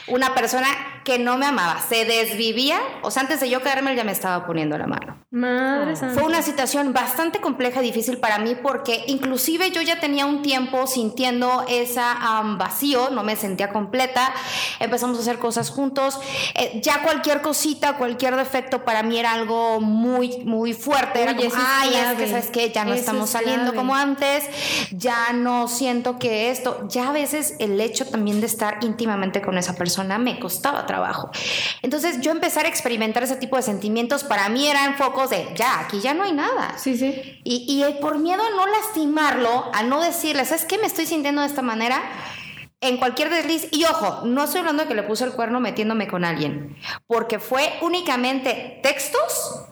Una 0.08 0.34
persona 0.34 0.68
que 1.04 1.18
no 1.18 1.36
me 1.36 1.46
amaba, 1.46 1.80
se 1.80 2.04
desvivía. 2.04 2.78
O 3.02 3.10
sea, 3.10 3.22
antes 3.22 3.40
de 3.40 3.50
yo 3.50 3.62
caerme, 3.62 3.90
él 3.90 3.96
ya 3.96 4.04
me 4.04 4.12
estaba 4.12 4.46
poniendo 4.46 4.76
la 4.78 4.86
mano. 4.86 5.22
Madre 5.30 5.96
santa. 5.96 6.14
Fue 6.14 6.22
una 6.22 6.42
situación 6.42 6.92
bastante 6.92 7.40
compleja 7.40 7.82
y 7.82 7.86
difícil 7.86 8.18
para 8.18 8.38
mí 8.38 8.54
porque 8.62 9.02
inclusive 9.08 9.70
yo 9.72 9.82
ya 9.82 9.98
tenía 10.00 10.26
un 10.26 10.42
tiempo 10.42 10.86
sintiendo 10.86 11.64
esa 11.68 12.12
am, 12.38 12.56
vacío, 12.56 13.10
no 13.10 13.24
me 13.24 13.34
sentía 13.36 13.70
completa, 13.70 14.32
empezamos 14.78 15.18
a 15.18 15.22
hacer 15.22 15.38
cosas 15.38 15.70
juntos, 15.70 16.18
Eh, 16.54 16.80
ya 16.82 17.02
cualquier 17.02 17.42
cosita, 17.42 17.96
cualquier 17.96 18.36
defecto 18.36 18.84
para 18.84 19.02
mí 19.02 19.18
era 19.18 19.32
algo 19.32 19.80
muy, 19.80 20.38
muy 20.44 20.72
fuerte, 20.72 21.22
era 21.22 21.32
Oye, 21.32 21.48
como, 21.48 21.60
es 21.62 21.66
ay, 21.66 21.88
es 21.94 21.94
clave. 22.00 22.16
que 22.16 22.30
sabes 22.30 22.46
qué, 22.50 22.70
ya 22.70 22.84
no 22.84 22.92
Eso 22.92 23.00
estamos 23.00 23.24
es 23.24 23.30
saliendo 23.30 23.74
como 23.74 23.94
antes, 23.96 24.44
ya 24.92 25.32
no 25.32 25.66
siento 25.68 26.18
que 26.18 26.50
esto, 26.50 26.86
ya 26.88 27.08
a 27.08 27.12
veces 27.12 27.56
el 27.58 27.80
hecho 27.80 28.06
también 28.06 28.40
de 28.40 28.46
estar 28.46 28.78
íntimamente 28.82 29.42
con 29.42 29.58
esa 29.58 29.74
persona 29.74 30.16
me 30.18 30.38
costaba 30.38 30.86
trabajo. 30.94 31.30
Entonces 31.82 32.20
yo 32.20 32.30
empezar 32.30 32.66
a 32.66 32.68
experimentar 32.68 33.22
ese 33.22 33.36
tipo 33.36 33.56
de 33.56 33.62
sentimientos 33.62 34.22
para 34.22 34.48
mí 34.48 34.68
eran 34.68 34.96
focos 34.96 35.30
de, 35.30 35.48
ya, 35.56 35.80
aquí 35.80 36.00
ya 36.00 36.14
no 36.14 36.22
hay 36.22 36.32
nada. 36.32 36.78
Sí, 36.78 36.96
sí. 36.96 37.40
Y, 37.44 37.66
y 37.68 38.00
por 38.00 38.18
miedo 38.18 38.42
a 38.42 38.50
no 38.50 38.66
lastimarlo, 38.66 39.70
a 39.72 39.82
no 39.82 40.00
decirle, 40.00 40.44
¿sabes 40.44 40.64
qué? 40.64 40.78
Me 40.78 40.86
estoy 40.86 41.06
sintiendo 41.06 41.40
de 41.40 41.48
esta 41.48 41.62
manera. 41.62 42.00
En 42.80 42.98
cualquier 42.98 43.30
desliz, 43.30 43.68
y 43.72 43.84
ojo, 43.84 44.26
no 44.26 44.44
estoy 44.44 44.60
hablando 44.60 44.82
de 44.82 44.88
que 44.88 44.94
le 44.94 45.02
puse 45.02 45.24
el 45.24 45.32
cuerno 45.32 45.58
metiéndome 45.58 46.06
con 46.06 46.22
alguien, 46.22 46.76
porque 47.06 47.38
fue 47.38 47.72
únicamente 47.80 48.78
textos 48.82 49.64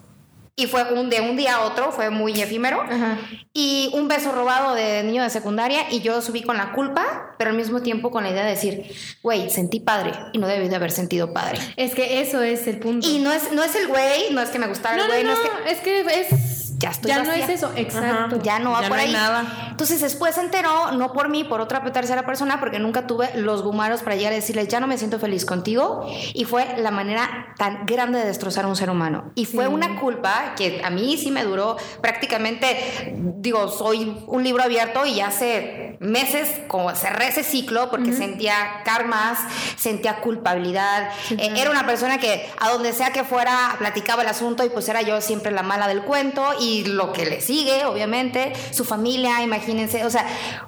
y 0.55 0.67
fue 0.67 0.83
un 0.93 1.09
de 1.09 1.19
un 1.19 1.35
día 1.35 1.55
a 1.55 1.61
otro, 1.61 1.91
fue 1.91 2.11
muy 2.11 2.39
efímero. 2.39 2.81
Ajá. 2.81 3.17
Y 3.53 3.89
un 3.93 4.07
beso 4.07 4.31
robado 4.31 4.75
de 4.75 5.03
niño 5.03 5.23
de 5.23 5.29
secundaria 5.31 5.91
y 5.91 6.01
yo 6.01 6.21
subí 6.21 6.43
con 6.43 6.57
la 6.57 6.73
culpa, 6.73 7.35
pero 7.39 7.49
al 7.49 7.57
mismo 7.57 7.81
tiempo 7.81 8.11
con 8.11 8.23
la 8.23 8.29
idea 8.29 8.43
de 8.43 8.51
decir, 8.51 8.91
güey, 9.23 9.49
sentí 9.49 9.79
padre 9.79 10.11
y 10.31 10.37
no 10.37 10.47
debí 10.47 10.67
de 10.69 10.75
haber 10.75 10.91
sentido 10.91 11.33
padre. 11.33 11.57
Es 11.75 11.95
que 11.95 12.21
eso 12.21 12.43
es 12.43 12.67
el 12.67 12.77
punto. 12.77 13.07
Y 13.07 13.17
no 13.17 13.31
es, 13.31 13.51
no 13.51 13.63
es 13.63 13.75
el 13.75 13.87
güey, 13.87 14.31
no 14.31 14.41
es 14.41 14.49
que 14.49 14.59
me 14.59 14.67
gustara 14.67 14.95
no, 14.95 15.03
el 15.05 15.09
güey, 15.09 15.23
no, 15.23 15.31
no, 15.31 15.65
es 15.65 15.79
que 15.79 16.01
es 16.01 16.05
que 16.05 16.19
es. 16.21 16.52
Ya 16.83 16.89
estoy 16.89 17.07
Ya 17.11 17.23
no 17.23 17.31
es 17.31 17.47
eso, 17.47 17.71
exacto. 17.77 18.41
ya 18.43 18.59
no 18.59 18.71
va 18.71 18.81
Ya 18.81 18.89
por 18.89 18.97
no 18.97 19.03
ahí. 19.03 19.13
nada. 19.13 19.69
Entonces 19.71 20.01
después 20.01 20.35
se 20.35 20.41
enteró, 20.41 20.91
no 20.91 21.13
por 21.13 21.29
mí, 21.29 21.45
por 21.45 21.61
otra 21.61 21.81
tercera 21.93 22.25
persona, 22.25 22.59
porque 22.59 22.77
nunca 22.77 23.07
tuve 23.07 23.29
los 23.37 23.63
gumaros 23.63 24.03
para 24.03 24.17
llegar 24.17 24.33
a 24.33 24.35
decirle, 24.35 24.67
ya 24.67 24.81
no 24.81 24.87
me 24.87 24.97
siento 24.97 25.17
feliz 25.17 25.45
contigo. 25.45 26.05
Y 26.33 26.43
fue 26.43 26.75
la 26.79 26.91
manera 26.91 27.53
tan 27.57 27.85
grande 27.85 28.19
de 28.19 28.25
destrozar 28.25 28.65
a 28.65 28.67
un 28.67 28.75
ser 28.75 28.89
humano. 28.89 29.31
Y 29.35 29.45
fue 29.45 29.67
Sí. 29.67 29.71
una 29.73 29.97
culpa 30.01 30.55
que 30.57 30.81
a 30.83 30.89
mí 30.89 31.15
sí 31.17 31.31
me 31.31 31.45
duró 31.45 31.77
prácticamente, 32.01 33.13
digo, 33.37 33.69
soy 33.69 34.21
un 34.27 34.43
libro 34.43 34.61
abierto 34.63 35.05
y 35.05 35.21
hace 35.21 35.92
meses 36.03 36.49
como 36.67 36.93
cerré 36.95 37.29
ese 37.29 37.43
ciclo 37.43 37.89
porque 37.89 38.13
sentía 38.13 38.81
karmas, 38.85 39.39
sentía 39.77 40.17
culpabilidad. 40.21 41.09
Eh, 41.31 41.53
era 41.55 41.71
una 41.71 41.85
persona 41.85 42.17
que 42.17 42.49
a 42.59 42.69
donde 42.69 42.93
sea 42.93 43.11
que 43.11 43.23
fuera 43.23 43.75
platicaba 43.79 44.21
el 44.23 44.27
asunto 44.27 44.63
y 44.65 44.69
pues 44.69 44.87
era 44.89 45.01
yo 45.01 45.19
siempre 45.21 45.51
la 45.51 45.63
mala 45.63 45.87
del 45.87 46.01
cuento 46.03 46.45
y 46.59 46.85
lo 46.85 47.13
que 47.13 47.25
le 47.25 47.41
sigue, 47.41 47.85
obviamente, 47.85 48.53
su 48.71 48.85
familia, 48.85 49.41
imagínense, 49.41 50.05
o 50.05 50.09
sea, 50.09 50.25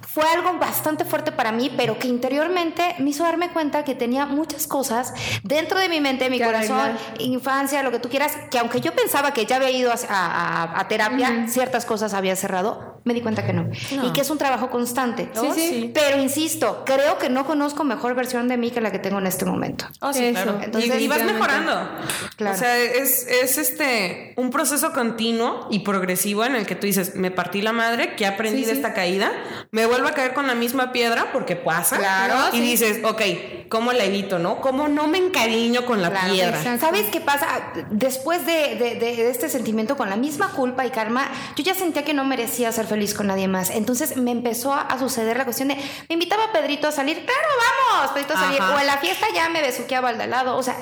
fue 0.08 0.24
algo 0.30 0.54
bastante 0.58 1.06
fuerte 1.06 1.32
para 1.32 1.52
mí, 1.52 1.72
pero 1.76 2.00
que 2.00 2.08
interiormente 2.08 2.96
me 3.00 3.10
hizo 3.10 3.24
darme 3.24 3.50
cuenta 3.50 3.84
que 3.84 3.96
tenía 3.96 4.26
muchas 4.26 4.68
cosas 4.68 5.14
dentro 5.44 5.80
de 5.80 5.90
mi 5.90 6.00
mente, 6.02 6.30
mi 6.30 6.38
corazón, 6.40 6.98
infancia, 7.20 7.84
lo 7.84 7.92
que 7.92 8.00
tú 8.00 8.10
quieras, 8.10 8.34
que 8.50 8.60
aunque 8.60 8.82
yo 8.82 8.94
pensaba 8.94 9.32
que 9.34 9.46
ya 9.46 9.58
había 9.58 9.70
ido 9.72 9.92
a, 9.92 9.96
a- 10.10 10.80
a 10.80 10.88
terapia, 10.88 11.46
ciertas 11.50 11.86
cosas 11.86 12.14
había 12.14 12.36
cerrado, 12.36 13.02
me 13.04 13.14
di 13.14 13.22
cuenta 13.22 13.46
que 13.46 13.54
no. 13.54 13.68
Y 14.04 14.12
que 14.14 14.22
es 14.22 14.30
un 14.30 14.38
trabajo 14.38 14.70
constante. 14.70 15.25
Sí, 15.34 15.48
sí. 15.56 15.92
Pero 15.94 16.22
insisto, 16.22 16.84
creo 16.86 17.18
que 17.18 17.30
no 17.30 17.46
conozco 17.46 17.84
mejor 17.84 18.16
versión 18.16 18.48
de 18.48 18.58
mí 18.58 18.72
que 18.72 18.82
la 18.82 18.92
que 18.92 19.00
tengo 19.00 19.20
en 19.20 19.28
este 19.28 19.46
momento. 19.46 19.86
Oh, 20.02 20.14
sí, 20.14 20.26
Eso. 20.26 20.44
claro. 20.44 20.60
Entonces, 20.64 21.00
y, 21.00 21.04
y 21.04 21.08
vas 21.08 21.24
mejorando. 21.24 21.90
Claro. 22.36 22.56
O 22.56 22.60
sea, 22.60 22.78
es, 22.78 23.26
es 23.28 23.58
este 23.58 24.34
un 24.38 24.50
proceso 24.50 24.92
continuo 24.94 25.68
y 25.72 25.80
progresivo 25.80 26.44
en 26.46 26.56
el 26.56 26.66
que 26.66 26.76
tú 26.76 26.88
dices, 26.88 27.16
me 27.16 27.32
partí 27.32 27.62
la 27.62 27.72
madre, 27.74 28.16
que 28.16 28.26
aprendí 28.26 28.56
Sí, 28.62 28.66
de 28.66 28.72
esta 28.74 28.94
caída, 28.94 29.32
me 29.72 29.86
vuelvo 29.86 30.08
a 30.08 30.12
caer 30.12 30.34
con 30.34 30.48
la 30.48 30.56
misma 30.56 30.92
piedra 30.92 31.32
porque 31.34 31.56
pasa. 31.56 31.98
Claro, 31.98 32.36
Y 32.54 32.60
dices, 32.60 33.00
ok, 33.04 33.22
¿cómo 33.70 33.92
la 33.94 34.04
evito, 34.06 34.40
no? 34.40 34.62
¿Cómo 34.62 34.88
no 34.88 35.08
me 35.08 35.18
encariño 35.18 35.86
con 35.86 36.02
la 36.02 36.10
Claro, 36.10 36.34
piedra? 36.34 36.78
¿Sabes 36.80 37.08
qué 37.12 37.20
pasa? 37.22 37.48
Después 37.92 38.46
de, 38.46 38.54
de- 38.76 38.96
de- 38.96 39.16
de 39.16 39.30
este 39.30 39.50
sentimiento 39.50 39.98
con 39.98 40.10
la 40.10 40.16
misma 40.16 40.50
culpa 40.52 40.86
y 40.86 40.90
karma, 40.92 41.30
yo 41.56 41.64
ya 41.64 41.74
sentía 41.74 42.04
que 42.04 42.14
no 42.14 42.24
merecía 42.26 42.72
ser 42.72 42.86
feliz 42.86 43.14
con 43.14 43.28
nadie 43.28 43.48
más. 43.48 43.70
Entonces 43.70 44.16
me 44.18 44.32
empezó 44.32 44.74
a, 44.74 44.82
a 44.82 45.00
suceder 45.00 45.15
la 45.24 45.44
cuestión 45.44 45.70
de, 45.70 45.76
me 45.76 46.14
invitaba 46.14 46.46
a 46.46 46.52
Pedrito 46.52 46.88
a 46.88 46.92
salir, 46.92 47.26
claro, 47.26 47.48
vamos, 47.92 48.12
Pedrito 48.12 48.34
a 48.34 48.38
salir. 48.38 48.62
Ajá. 48.62 48.76
O 48.76 48.80
en 48.80 48.88
la 48.88 48.98
fiesta 48.98 49.28
ya 49.34 49.50
me 49.50 49.62
besuqueaba 49.62 50.10
al 50.10 50.18
de 50.18 50.24
al 50.24 50.32
lado. 50.32 50.58
O 50.58 50.64
sea, 50.64 50.76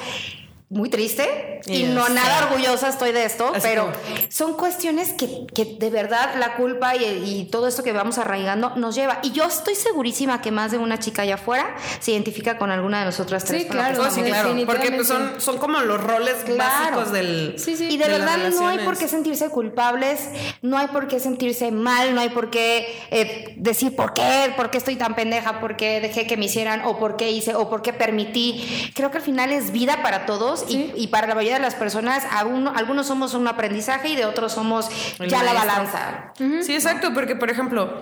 muy 0.69 0.89
triste 0.89 1.62
y 1.67 1.84
no 1.84 2.10
nada 2.10 2.47
orgullosa 2.47 2.89
estoy 2.89 3.12
de 3.12 3.26
esto, 3.26 3.52
Así 3.54 3.62
pero 3.62 3.84
como- 3.91 3.95
son 4.30 4.54
cuestiones 4.56 5.13
que, 5.13 5.45
que 5.54 5.65
de 5.80 5.89
verdad 5.89 6.36
la 6.38 6.56
culpa 6.56 6.95
y, 6.95 7.04
y 7.06 7.45
todo 7.52 7.67
esto 7.67 7.84
que 7.84 7.91
vamos 7.93 8.17
arraigando 8.17 8.71
nos 8.76 8.95
lleva. 8.95 9.19
Y 9.23 9.32
yo 9.32 9.45
estoy 9.45 9.76
segurísima 9.76 10.41
que 10.41 10.52
más 10.52 10.71
de 10.71 10.78
una 10.80 10.99
chica 10.99 11.21
allá 11.21 11.36
afuera 11.36 11.76
se 11.99 12.12
identifica 12.12 12.58
con 12.58 12.71
alguna 12.71 12.99
de 12.99 13.06
nosotras 13.06 13.43
tres. 13.45 13.63
Sí, 13.63 13.67
claro, 13.69 14.02
Oh, 14.04 14.10
sí, 14.12 14.21
claro. 14.23 14.54
Porque 14.65 14.91
pues, 14.91 15.08
son, 15.08 15.39
son 15.39 15.58
como 15.58 15.80
los 15.82 16.02
roles 16.04 16.36
Claro. 16.45 16.58
básicos 16.97 17.12
del. 17.13 17.56
Sí, 17.58 17.78
sí. 17.78 17.88
Y 17.89 17.97
de, 17.97 18.08
verdad 18.08 18.38
no 18.49 18.67
hay 18.67 18.80
por 18.80 18.97
qué 18.97 19.08
sentirse 19.08 19.49
culpables, 19.49 20.28
no 20.62 20.78
hay 20.78 20.88
por 20.88 21.08
qué 21.08 21.19
sentirse 21.19 21.71
mal, 21.71 22.13
no 22.15 22.21
hay 22.21 22.30
por 22.30 22.49
qué 22.49 22.99
eh, 23.12 23.54
decir 23.58 23.95
por 23.95 24.13
qué, 24.13 24.52
por 24.58 24.69
qué 24.71 24.78
estoy 24.80 24.95
tan 24.95 25.15
pendeja, 25.15 25.60
por 25.60 25.78
qué 25.78 26.02
dejé 26.02 26.28
que 26.28 26.36
me 26.38 26.45
hicieran 26.45 26.82
o 26.86 26.97
por 26.99 27.15
qué 27.15 27.32
hice 27.32 27.56
o 27.56 27.69
por 27.69 27.82
qué 27.82 27.93
permití. 27.93 28.91
Creo 28.95 29.12
que 29.12 29.17
al 29.17 29.23
final 29.23 29.52
es 29.52 29.71
vida 29.71 30.02
para 30.02 30.26
todos 30.26 30.52
y- 30.67 30.71
Sí. 30.73 30.93
y, 30.95 31.07
para 31.07 31.27
la 31.27 31.35
mayoría 31.35 31.55
de 31.57 31.61
las 31.63 31.75
personas, 31.75 32.23
uno- 32.45 32.73
algunos 32.75 33.07
somos 33.07 33.33
un 33.33 33.47
aprendizaje 33.47 34.09
y 34.09 34.15
de 34.15 34.25
otros 34.25 34.51
somos 34.53 34.89
El 35.19 35.29
ya 35.29 35.43
la 35.43 35.53
balanza. 35.53 36.33
Sí, 36.37 36.73
exacto, 36.73 37.13
porque 37.13 37.35
por 37.35 37.49
ejemplo, 37.49 38.01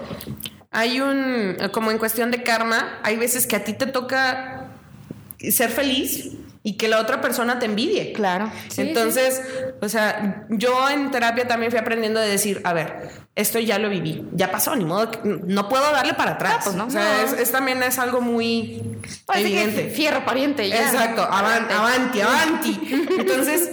hay 0.71 0.99
un, 1.01 1.57
como 1.71 1.91
en 1.91 1.97
cuestión 1.97 2.31
de 2.31 2.43
karma, 2.43 2.99
hay 3.03 3.17
veces 3.17 3.47
que 3.47 3.55
a 3.55 3.63
ti 3.63 3.73
te 3.73 3.85
toca 3.87 4.67
ser 5.39 5.69
feliz 5.71 6.33
y 6.63 6.78
que 6.78 6.88
la 6.88 7.00
otra 7.00 7.21
persona 7.21 7.58
te 7.60 7.65
envidie. 7.65 8.13
Claro. 8.13 8.52
Sí, 8.69 8.82
Entonces, 8.82 9.41
o 9.82 9.89
sea, 9.89 10.45
yo 10.50 10.89
en 10.89 11.10
terapia 11.12 11.47
también 11.47 11.71
fui 11.71 11.80
aprendiendo 11.80 12.19
de 12.19 12.30
decir, 12.30 12.62
a 12.63 12.74
ver, 12.74 13.10
esto 13.36 13.58
ya 13.60 13.80
lo 13.80 13.89
viví, 13.89 14.26
ya 14.34 14.52
pasó, 14.52 14.76
ni 14.76 14.86
modo, 14.86 15.10
que- 15.10 15.19
no 15.24 15.67
puedo 15.69 15.89
darle 15.91 16.13
para 16.13 16.32
atrás. 16.32 16.56
Ah, 16.58 16.62
pues 16.63 16.76
no. 16.76 16.86
O 16.86 16.89
sea, 16.89 17.02
No. 17.02 17.24
es, 17.24 17.34
es 17.34 17.52
también 17.52 17.82
es 17.82 17.97
algo 17.97 18.21
muy 18.21 18.82
que 19.34 19.39
evidente. 19.39 19.89
fierro 19.89 20.24
pariente. 20.26 20.67
ya. 20.69 20.82
Exacto, 20.86 21.24
avan- 21.24 21.71
avanti, 21.71 22.21
avanti. 22.21 22.80
Entonces, 23.19 23.69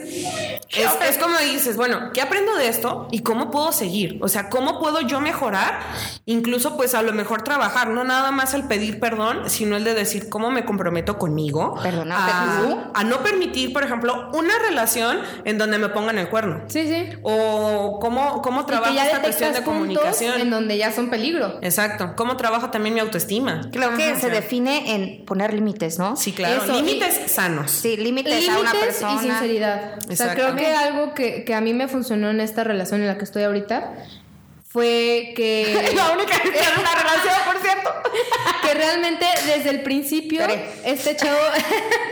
Es, 0.70 0.90
es 1.08 1.18
como 1.18 1.38
dices, 1.38 1.76
bueno, 1.76 2.10
¿qué 2.12 2.20
aprendo 2.20 2.54
de 2.56 2.68
esto 2.68 3.08
y 3.10 3.20
cómo 3.20 3.50
puedo 3.50 3.72
seguir? 3.72 4.18
O 4.20 4.28
sea, 4.28 4.50
¿cómo 4.50 4.78
puedo 4.78 5.00
yo 5.00 5.20
mejorar? 5.20 5.80
Incluso 6.26 6.76
pues 6.76 6.94
a 6.94 7.02
lo 7.02 7.12
mejor 7.12 7.42
trabajar, 7.42 7.88
no 7.88 8.04
nada 8.04 8.30
más 8.32 8.52
el 8.54 8.64
pedir 8.64 9.00
perdón, 9.00 9.48
sino 9.48 9.76
el 9.76 9.84
de 9.84 9.94
decir 9.94 10.28
cómo 10.28 10.50
me 10.50 10.64
comprometo 10.64 11.18
conmigo 11.18 11.78
Perdonarte 11.82 12.32
a, 12.94 13.04
no 13.04 13.22
permitir, 13.22 13.72
por 13.72 13.82
ejemplo, 13.82 14.30
una 14.34 14.58
relación 14.58 15.20
en 15.44 15.56
donde 15.56 15.78
me 15.78 15.88
pongan 15.88 16.18
el 16.18 16.28
cuerno. 16.28 16.62
Sí, 16.68 16.86
sí. 16.86 17.16
O 17.22 17.98
cómo, 18.00 18.42
cómo 18.42 18.66
que 18.66 18.72
trabajo 18.72 18.94
esta 18.94 19.22
cuestión 19.22 19.54
de 19.54 19.62
comunicación. 19.62 20.40
en 20.40 20.50
donde 20.50 20.76
ya 20.76 20.92
son 20.92 21.08
peligro. 21.08 21.58
Exacto. 21.62 22.12
¿Cómo 22.16 22.36
trabajo 22.36 22.70
también 22.70 22.94
mi 22.94 23.00
autoestima? 23.00 23.62
Creo 23.72 23.96
que 23.96 24.10
Ajá. 24.10 24.20
se 24.20 24.30
define 24.30 24.94
en 24.94 25.24
poner 25.24 25.54
límites, 25.54 25.98
¿no? 25.98 26.16
Sí, 26.16 26.32
claro. 26.32 26.64
Límites 26.66 27.32
sanos. 27.32 27.70
Sí, 27.70 27.96
límites, 27.96 28.48
a 28.48 28.58
una 28.58 28.72
Límites 28.72 28.96
persona. 28.96 29.14
y 29.14 29.18
sinceridad. 29.18 29.98
O 29.98 30.00
sea, 30.00 30.12
Exacto. 30.12 30.34
creo 30.34 30.56
que 30.58 30.66
algo 30.66 31.14
que, 31.14 31.44
que 31.44 31.54
a 31.54 31.60
mí 31.60 31.72
me 31.72 31.88
funcionó 31.88 32.30
en 32.30 32.40
esta 32.40 32.64
relación 32.64 33.00
en 33.00 33.06
la 33.06 33.16
que 33.16 33.24
estoy 33.24 33.44
ahorita 33.44 33.94
fue 34.68 35.32
que, 35.34 35.92
La 35.94 36.12
única 36.12 36.40
que 36.40 36.50
tiene 36.50 36.68
una 36.78 36.94
relación, 36.94 37.34
por 37.46 37.62
cierto. 37.62 37.90
que 38.62 38.74
realmente 38.74 39.24
desde 39.46 39.70
el 39.70 39.82
principio 39.82 40.42
este 40.84 41.16
chavo... 41.16 41.38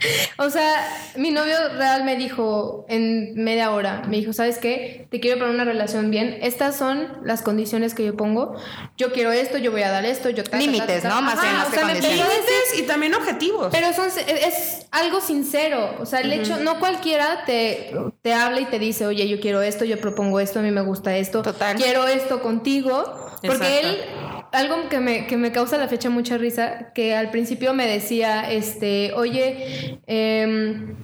O 0.40 0.50
sea, 0.50 0.72
mi 1.16 1.30
novio 1.32 1.56
real 1.76 2.04
me 2.04 2.16
dijo 2.16 2.86
en 2.88 3.34
media 3.42 3.72
hora, 3.72 4.02
me 4.08 4.16
dijo, 4.18 4.32
¿sabes 4.32 4.58
qué? 4.58 5.08
Te 5.10 5.18
quiero 5.20 5.38
para 5.38 5.50
una 5.50 5.64
relación 5.64 6.10
bien. 6.10 6.38
Estas 6.42 6.76
son 6.76 7.08
las 7.24 7.42
condiciones 7.42 7.94
que 7.94 8.04
yo 8.04 8.16
pongo. 8.16 8.54
Yo 8.96 9.12
quiero 9.12 9.32
esto, 9.32 9.58
yo 9.58 9.72
voy 9.72 9.82
a 9.82 9.90
dar 9.90 10.04
esto, 10.04 10.30
yo... 10.30 10.44
Límites. 10.56 11.02
¿no? 11.04 11.20
Más 11.22 11.38
Ajá, 11.38 11.52
más 11.52 11.68
o 11.68 11.70
que 11.70 11.76
sea, 11.78 11.86
me 11.86 11.94
decir- 11.94 12.10
Límites 12.12 12.78
y 12.78 12.82
también 12.82 13.14
objetivos. 13.14 13.68
pero 13.72 13.92
son, 13.92 14.06
es 14.06 14.86
algo 14.92 15.20
sincero. 15.20 15.96
O 16.00 16.06
sea, 16.06 16.20
el 16.20 16.32
hecho, 16.32 16.58
no 16.58 16.78
cualquiera 16.78 17.44
te, 17.44 17.92
te 18.22 18.32
habla 18.32 18.60
y 18.60 18.66
te 18.66 18.78
dice, 18.78 19.06
oye, 19.06 19.28
yo 19.28 19.40
quiero 19.40 19.62
esto, 19.62 19.84
yo 19.84 19.98
propongo 20.00 20.38
esto, 20.40 20.60
a 20.60 20.62
mí 20.62 20.70
me 20.70 20.82
gusta 20.82 21.16
esto, 21.16 21.42
Total. 21.42 21.76
quiero 21.76 22.06
esto 22.06 22.40
contigo. 22.40 23.26
Porque 23.40 23.78
Exacto. 23.80 23.88
él, 23.88 24.04
algo 24.52 24.88
que 24.88 24.98
me, 25.00 25.26
que 25.26 25.36
me 25.36 25.52
causa 25.52 25.76
a 25.76 25.78
la 25.78 25.88
fecha 25.88 26.10
mucha 26.10 26.38
risa, 26.38 26.92
que 26.94 27.14
al 27.16 27.30
principio 27.30 27.74
me 27.74 27.86
decía, 27.86 28.50
este, 28.50 29.12
oye, 29.14 30.00
em, 30.06 30.94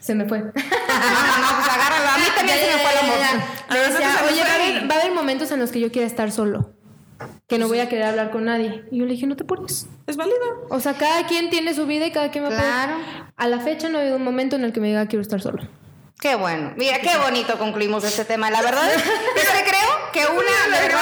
se 0.00 0.14
me 0.14 0.26
fue. 0.26 0.38
No, 0.40 0.44
no, 0.46 0.52
no, 0.52 1.56
pues 1.56 1.68
agárralo. 1.68 2.10
A 2.10 2.18
mí 2.18 2.24
también 2.36 2.58
Ya, 2.58 2.64
se 2.66 2.76
me 2.76 2.82
fue 2.82 2.92
el 2.92 2.98
amor. 2.98 3.18
Me 3.70 3.78
decía, 3.78 4.10
oye, 4.30 4.40
va 4.42 4.48
a, 4.50 4.54
haber, 4.54 4.82
y- 4.82 4.86
va 4.86 4.94
a 4.94 4.98
haber 5.00 5.12
momentos 5.12 5.50
en 5.52 5.60
los 5.60 5.70
que 5.70 5.80
yo 5.80 5.90
quiera 5.92 6.06
estar 6.06 6.30
solo. 6.32 6.72
Que 7.48 7.58
no 7.58 7.68
voy 7.68 7.78
a 7.78 7.88
querer 7.88 8.04
hablar 8.06 8.30
con 8.30 8.44
nadie. 8.44 8.84
Y 8.90 8.98
yo 8.98 9.04
le 9.06 9.12
dije, 9.12 9.26
no 9.26 9.36
te 9.36 9.44
pones. 9.44 9.86
Es 10.06 10.16
válido. 10.16 10.66
O 10.68 10.80
sea, 10.80 10.94
cada 10.94 11.26
quien 11.26 11.48
tiene 11.48 11.72
su 11.74 11.86
vida 11.86 12.06
y 12.06 12.10
cada 12.10 12.30
quien 12.30 12.44
va 12.44 12.48
a 12.48 12.50
poder- 12.50 12.62
Claro. 12.64 12.96
A 13.36 13.46
la 13.48 13.60
fecha 13.60 13.88
no 13.88 13.98
ha 13.98 14.00
habido 14.02 14.16
un 14.16 14.24
momento 14.24 14.56
en 14.56 14.64
el 14.64 14.72
que 14.72 14.80
me 14.80 14.88
diga 14.88 15.06
quiero 15.06 15.22
estar 15.22 15.40
solo. 15.40 15.62
Qué 16.18 16.34
bueno. 16.34 16.72
Mira, 16.76 16.98
qué 17.00 17.10
bonito 17.22 17.58
concluimos 17.58 18.02
este 18.04 18.24
tema. 18.24 18.50
La 18.50 18.62
verdad 18.62 18.90
es 18.92 19.02
que 19.02 19.64
creo 19.70 20.12
que 20.12 20.20
una, 20.32 20.76
verdad, 20.80 21.00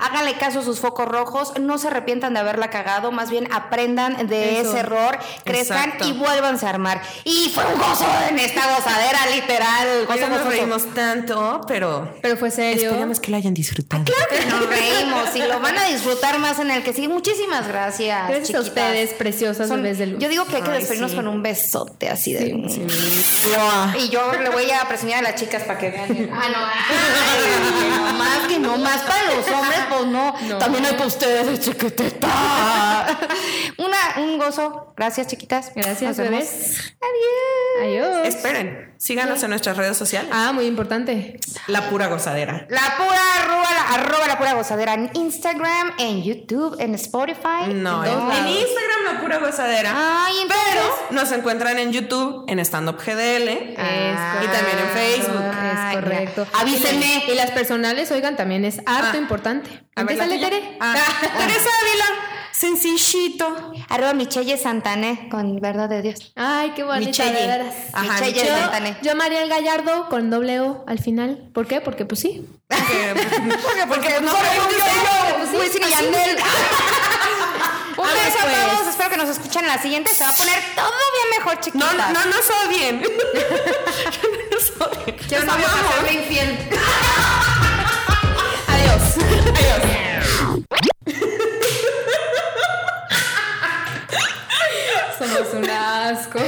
háganle 0.00 0.34
caso 0.34 0.60
a 0.60 0.62
sus 0.62 0.80
focos 0.80 1.06
rojos, 1.08 1.52
no 1.60 1.78
se 1.78 1.88
arrepientan 1.88 2.34
de 2.34 2.40
haberla 2.40 2.70
cagado, 2.70 3.12
más 3.12 3.30
bien 3.30 3.48
aprendan 3.52 4.26
de 4.28 4.60
Eso. 4.60 4.70
ese 4.70 4.80
error, 4.80 5.18
crezcan 5.44 5.78
Exacto. 5.90 6.08
y 6.08 6.12
vuélvanse 6.12 6.66
a 6.66 6.70
armar. 6.70 7.02
Y 7.24 7.50
fue 7.54 7.64
un 7.66 7.78
gozo 7.78 8.06
en 8.28 8.38
esta 8.38 8.62
gozadera, 8.74 9.18
literal. 9.34 10.06
Gozo, 10.06 10.28
no 10.28 10.36
nos 10.38 10.46
reímos 10.46 10.94
tanto, 10.94 11.60
pero 11.68 12.08
Pero 12.22 12.36
fue 12.36 12.50
serio. 12.50 12.88
esperamos 12.90 13.20
que 13.20 13.30
lo 13.30 13.36
hayan 13.36 13.54
disfrutado. 13.54 14.04
Que 14.04 14.46
nos 14.46 14.66
reímos 14.68 15.34
y 15.36 15.42
lo 15.42 15.60
van 15.60 15.76
a 15.78 15.84
disfrutar 15.86 16.38
más 16.38 16.58
en 16.58 16.70
el 16.70 16.82
que 16.82 16.92
sigue. 16.92 17.08
Muchísimas 17.08 17.66
gracias. 17.68 18.28
Gracias 18.28 18.38
a 18.40 18.42
chiquitas. 18.46 18.68
ustedes, 18.68 19.10
preciosas 19.14 19.68
Son- 19.68 19.82
de 19.82 20.06
luz. 20.06 20.18
Yo 20.20 20.28
digo 20.28 20.44
que 20.46 20.56
hay 20.56 20.62
que 20.62 20.70
despedirnos 20.70 21.10
sí. 21.10 21.16
con 21.16 21.28
un 21.28 21.42
besote 21.42 22.08
así 22.08 22.32
de. 22.32 22.40
Sí, 22.68 22.82
Y 23.98 24.08
yo 24.10 24.32
le 24.32 24.48
voy 24.50 24.70
a 24.70 24.86
presumir 24.88 25.16
a 25.16 25.22
las 25.22 25.34
chicas 25.34 25.62
para 25.64 25.78
que 25.78 25.90
vean. 25.90 26.30
Ah, 26.32 26.48
no. 26.48 26.58
Ay, 26.70 27.90
no 27.90 28.12
más, 28.18 28.38
que 28.48 28.58
no 28.58 28.76
más 28.78 29.00
para 29.02 29.24
los 29.34 29.46
hombres, 29.48 29.80
pues 29.90 30.06
no. 30.06 30.34
No. 30.48 30.58
También 30.58 30.86
hay 30.86 30.92
para 30.92 31.06
ustedes, 31.06 31.60
chiquitita. 31.60 32.28
Un 34.20 34.38
gozo. 34.38 34.92
Gracias, 34.96 35.26
chiquitas. 35.26 35.72
Gracias, 35.74 36.16
bebés. 36.16 36.94
Adiós. 37.00 38.10
Adiós. 38.14 38.26
Esperen, 38.26 38.94
síganos 38.98 39.42
en 39.42 39.50
nuestras 39.50 39.76
redes 39.76 39.96
sociales. 39.96 40.30
Ah, 40.32 40.52
muy 40.52 40.66
importante. 40.66 41.38
La 41.68 41.88
pura 41.88 42.08
gozadera. 42.08 42.66
La 42.68 42.96
pura 42.98 43.20
arroba, 43.38 43.68
la, 43.72 43.94
arroba 43.94 44.26
la 44.28 44.38
pura 44.38 44.52
gozadera 44.54 44.94
en 44.94 45.10
Instagram, 45.14 45.92
en 45.98 46.22
YouTube, 46.22 46.76
en 46.78 46.94
Spotify. 46.94 47.72
No, 47.72 48.04
en 48.04 48.10
en. 48.38 48.48
Instagram 48.48 49.14
la 49.14 49.20
pura 49.20 49.38
gozadera. 49.38 49.92
Ay, 49.96 50.34
entonces. 50.42 50.66
Pero 50.72 50.82
nos 51.22 51.32
encuentran 51.32 51.78
en 51.78 51.92
YouTube, 51.92 52.44
en 52.48 52.58
Stand 52.60 52.88
Up 52.90 52.98
GDL. 52.98 53.74
Ah, 53.78 54.40
y 54.42 54.46
también 54.48 54.78
en 54.78 54.88
Facebook. 54.94 55.42
Ay, 55.54 55.96
Es 55.96 56.00
correcto. 56.02 56.46
Avísenme. 56.60 57.24
Y 57.28 57.34
las 57.34 57.50
personales, 57.52 58.10
oigan, 58.12 58.36
también 58.36 58.64
es 58.64 58.78
harto 58.86 59.10
Ah. 59.14 59.16
importante. 59.16 59.70
A 59.96 60.04
ver. 60.04 60.18
Tere. 60.18 60.76
Ah, 60.80 60.94
Teresa 61.20 61.70
Ávila, 61.80 62.04
sencillito. 62.60 63.72
Arroba 63.88 64.12
Michelle 64.12 64.56
Santané, 64.58 65.28
con 65.30 65.60
verdad 65.60 65.88
de 65.88 66.02
Dios. 66.02 66.32
Ay, 66.36 66.72
qué 66.76 66.82
bonita, 66.82 67.08
Michelle. 67.08 67.32
de 67.40 67.46
veras. 67.46 67.74
Ajá, 67.92 68.02
Michelle 68.12 68.32
Michelle. 68.32 68.60
Santané. 68.60 68.96
Yo, 69.02 69.16
Mariel 69.16 69.48
Gallardo, 69.48 70.08
con 70.08 70.30
doble 70.30 70.60
O 70.60 70.84
al 70.86 70.98
final. 70.98 71.48
¿Por 71.54 71.66
qué? 71.66 71.80
Porque 71.80 72.04
pues 72.04 72.20
sí. 72.20 72.46
Porque, 72.68 73.14
Porque, 73.62 73.86
porque 73.88 74.20
no 74.20 74.30
soy 74.30 74.58
un 74.58 75.52
yo. 75.52 75.58
Wisin 75.58 75.82
y 75.86 75.90
Yandel. 75.90 76.36
Un 77.96 78.06
A 78.06 78.12
beso 78.12 78.38
a 78.38 78.42
pues. 78.42 78.56
todos. 78.70 78.88
Espero 78.88 79.10
que 79.10 79.16
nos 79.16 79.28
escuchen 79.28 79.62
en 79.62 79.68
la 79.68 79.80
siguiente. 79.82 80.14
Se 80.14 80.22
va 80.24 80.30
a 80.30 80.34
poner 80.34 80.58
todo 80.74 80.92
bien 80.92 81.38
mejor, 81.38 81.54
no, 81.56 81.60
chiquitas. 81.60 82.12
no, 82.12 82.24
no 82.24 82.30
nos 82.36 82.50
odien. 82.66 83.00
no 83.02 83.08
nos 84.56 84.70
odien. 84.88 85.16
Yo 85.28 85.38
sabía 85.38 85.52
amamos. 85.66 85.90
hacerme 85.90 86.12
infiel. 86.12 86.58
Adiós. 88.68 89.02
Adiós. 89.58 89.99
Somos 95.40 95.54
un 95.54 95.70
asco. 95.70 96.38